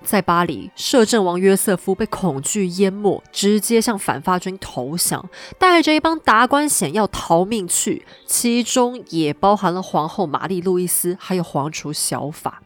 [0.03, 12.61] 在巴黎，摄政王约瑟夫被恐惧淹没，直接向反法军投降，带着一帮达官显要逃命去，其中也包含了皇后玛丽路易斯，还有皇储小法。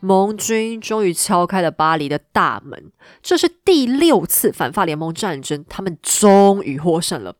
[0.00, 2.92] 盟军终于敲开了巴黎的大门，
[3.22, 7.36] 这是第六次反法联盟战争，他们终于获胜了。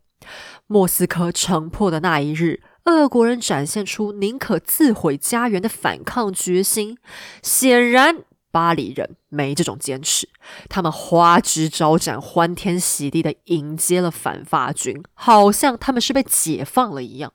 [0.66, 2.62] 莫斯科城破的那一日。
[2.86, 6.96] 俄国人展现出宁可自毁家园的反抗决心。
[7.42, 10.28] 显然，巴黎人没这种坚持。
[10.68, 17.32] 他们花枝招展、欢天喜地的迎接了反法军，好像他们是被解放了一样。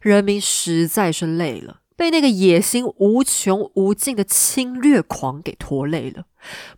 [0.00, 1.80] 人民实在是累了。
[1.96, 6.24] 被那个野心无穷无尽的侵略狂给拖累了。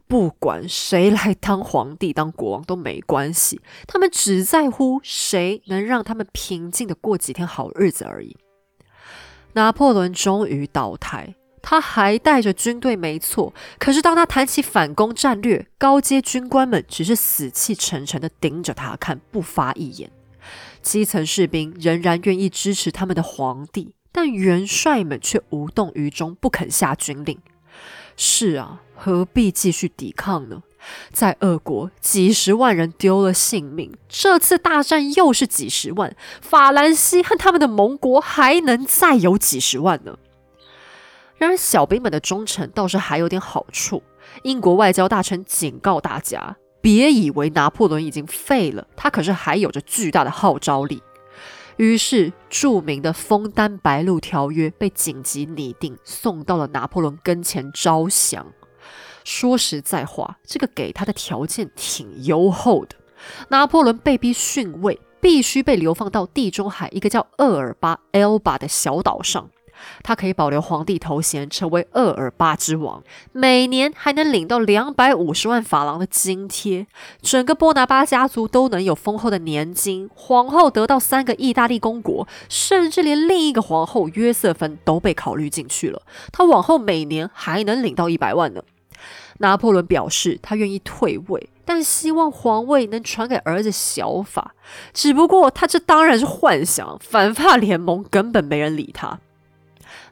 [0.07, 8.37] 不管谁来当皇帝、当国王都没关系，他们只在乎谁能让他们平静的过几天好日子而已。
[9.55, 13.53] 拿破仑终于倒台，他还带着军队，没错。
[13.79, 20.11] 可是当他谈起反攻战略，高阶军官们只是死气沉沉的盯着他看，不发一言。
[20.81, 23.95] 基层士兵仍然愿意支持他们的皇帝。
[24.21, 27.39] 但元帅们却无动于衷，不肯下军令。
[28.17, 30.65] 是啊，何必继续抵抗呢？
[31.13, 36.17] 在俄国，几十万人丢了性命，这次大战又是几十万。
[36.41, 40.19] 法兰西和他们的盟国还能再有几十万呢？
[41.37, 44.03] 然而，小兵们的忠诚倒是还有点好处。
[44.43, 51.01] 英国外交大臣警告大家：别以为拿破仑已经废了，他可是还有着巨大的号召力。
[51.79, 58.47] 于是，著名的《枫丹白露条约》被紧急拟定，送到了拿破仑跟前招降。
[59.23, 62.97] 说实在话，这个给他的条件挺优厚的。
[63.51, 69.49] 拿破仑被逼逊位，必须被流放到地中海一个叫厄尔巴 （Elba） 的小岛上。
[70.03, 73.03] 他可以保留皇帝头衔，成为厄尔巴之王，
[73.33, 76.87] 每年还能领到两百五十万法郎的津贴。
[77.21, 86.03] 整个波拿巴家族都能有丰厚的年金，皇后得到三个意大利公国，甚至连另一个皇后约瑟芬都被考虑进去了。
[86.33, 88.63] 他往后每年还能领到一百万呢。
[89.41, 94.53] 拿破仑表示他愿意退位，但希望皇位能传给儿子小法。
[94.93, 99.21] 只不过他这当然是幻想，反法联盟根本没人理他。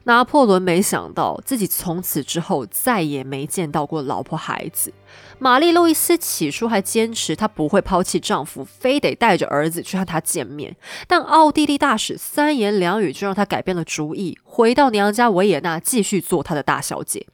[0.07, 4.93] 拿破仑没想到自己从此之后再也没见到过老婆孩子。
[5.37, 10.77] 玛丽·路易斯起初还坚持她不会抛弃丈夫，非得带着儿子去和他见面。
[11.07, 17.27] 但奥地利大使三言两语就让她改变了主意，回到娘家维也纳继续做她的大小姐。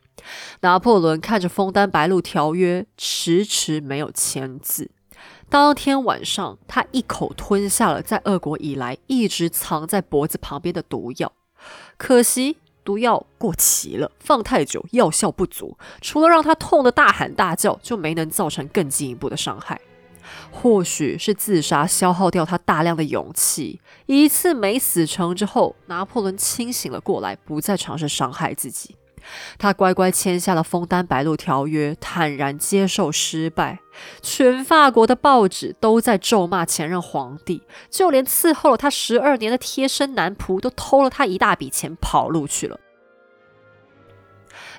[0.61, 4.89] 拿破仑看着《枫丹白露条约》，迟迟没有签字。
[5.47, 11.31] 当天晚上，他一口吞下了在俄国以来一直藏在脖子旁边的毒药，
[11.97, 12.57] 可惜。
[12.83, 19.79] 毒药过期了，放太久药效不足，除了让他痛得大喊大叫，就没能造成更进一步的伤害。
[20.51, 28.95] 或许是自杀消耗掉他大量的勇气，一次没死成之后，拿破仑清醒了过来，不再尝试伤害自己。
[29.57, 33.79] 他乖乖签下了《枫丹白露条约》，坦然接受失败。
[34.21, 42.79] 全法国的报纸都在咒骂前任皇帝，就连伺候了他十二年的贴身男仆都偷了他一大笔钱跑路去了。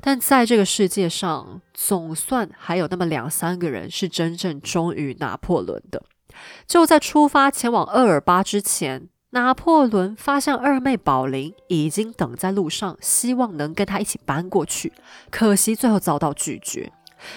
[0.01, 6.03] 但在这个世界上，总算还有那么两三个人是真正忠于拿破仑的。
[6.66, 9.09] 就在出发前往厄尔巴之前。
[9.35, 14.93] 拿破仑发现二妹宝琳已经等在路上，希望能跟他一起搬过去，
[15.28, 16.93] 可惜最后遭到拒绝。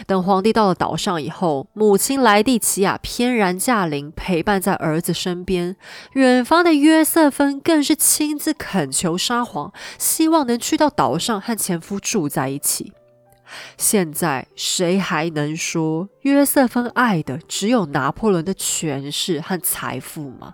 [0.06, 5.76] 等皇帝到了岛上以后，母亲莱蒂奇亚翩然驾临，陪伴在儿子身边。
[6.14, 12.94] 远方的约瑟芬更是亲自恳求沙皇，希望能去到岛上和前夫住在一起。
[13.76, 20.54] 现在谁还能说约瑟芬爱的只有拿破仑的权势和财富吗？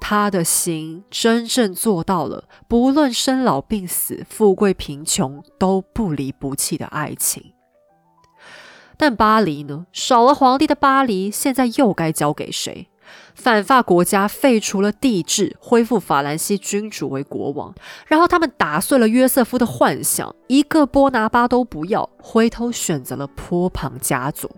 [0.00, 7.52] 他的心真正做到了，不论生老病死、富贵贫穷，都不离不弃的爱情。
[8.96, 9.86] 但巴黎呢？
[9.92, 12.88] 少了皇帝的巴黎，现在又该交给谁？
[13.34, 17.74] 反法国家废除了帝制，恢复法兰西君主为国王，
[18.06, 24.50] 然后他们打碎了约瑟夫的幻想，一个波拿巴都不要，回头选择了波旁家族。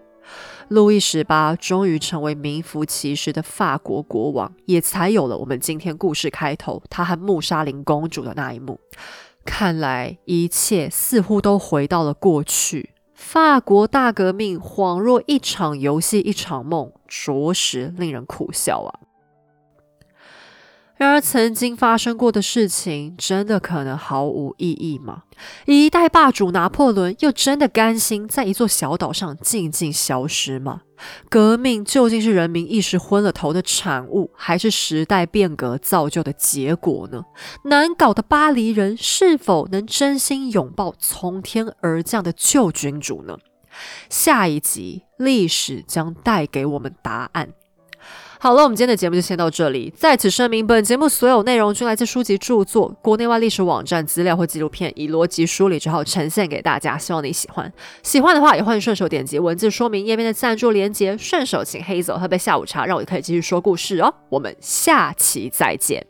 [0.71, 8.79] 路易十八终于成为名副其实的法国国王，也才有了我们今天故事开头他和穆莎琳公主的那一幕。
[9.45, 19.10] 看来一切似乎都回到了过去，法国大革命恍若一场游戏，一场梦，着实令人苦笑啊。
[21.01, 25.23] 然而，曾经发生过的事情，真的可能毫无意义吗？
[25.65, 30.83] 一代霸主拿破仑又真的甘心在一座小岛上静静消失吗？
[31.31, 37.25] 革命究竟是人民一时昏了头的产物，还是时代变革造就的结果呢？
[37.65, 43.39] 难搞的巴黎人是否能真心拥抱从天而降的旧君主呢？
[44.11, 47.49] 下一集，历史将带给我们答案。
[48.43, 49.93] 好了，我们今天的节目就先到这里。
[49.95, 56.97] 在此声明，本节目所有内容均来自书籍著作、国内外历史网站资料或纪录片，以逻辑梳理之后呈现给大家。
[56.97, 57.71] 希望你喜欢，
[58.03, 64.15] 喜欢的话也欢迎顺手点击文字说明页面的赞助连接，顺手请黑走喝杯下午茶，让我可以继续说故事哦。
[64.31, 66.10] 我们下期再见。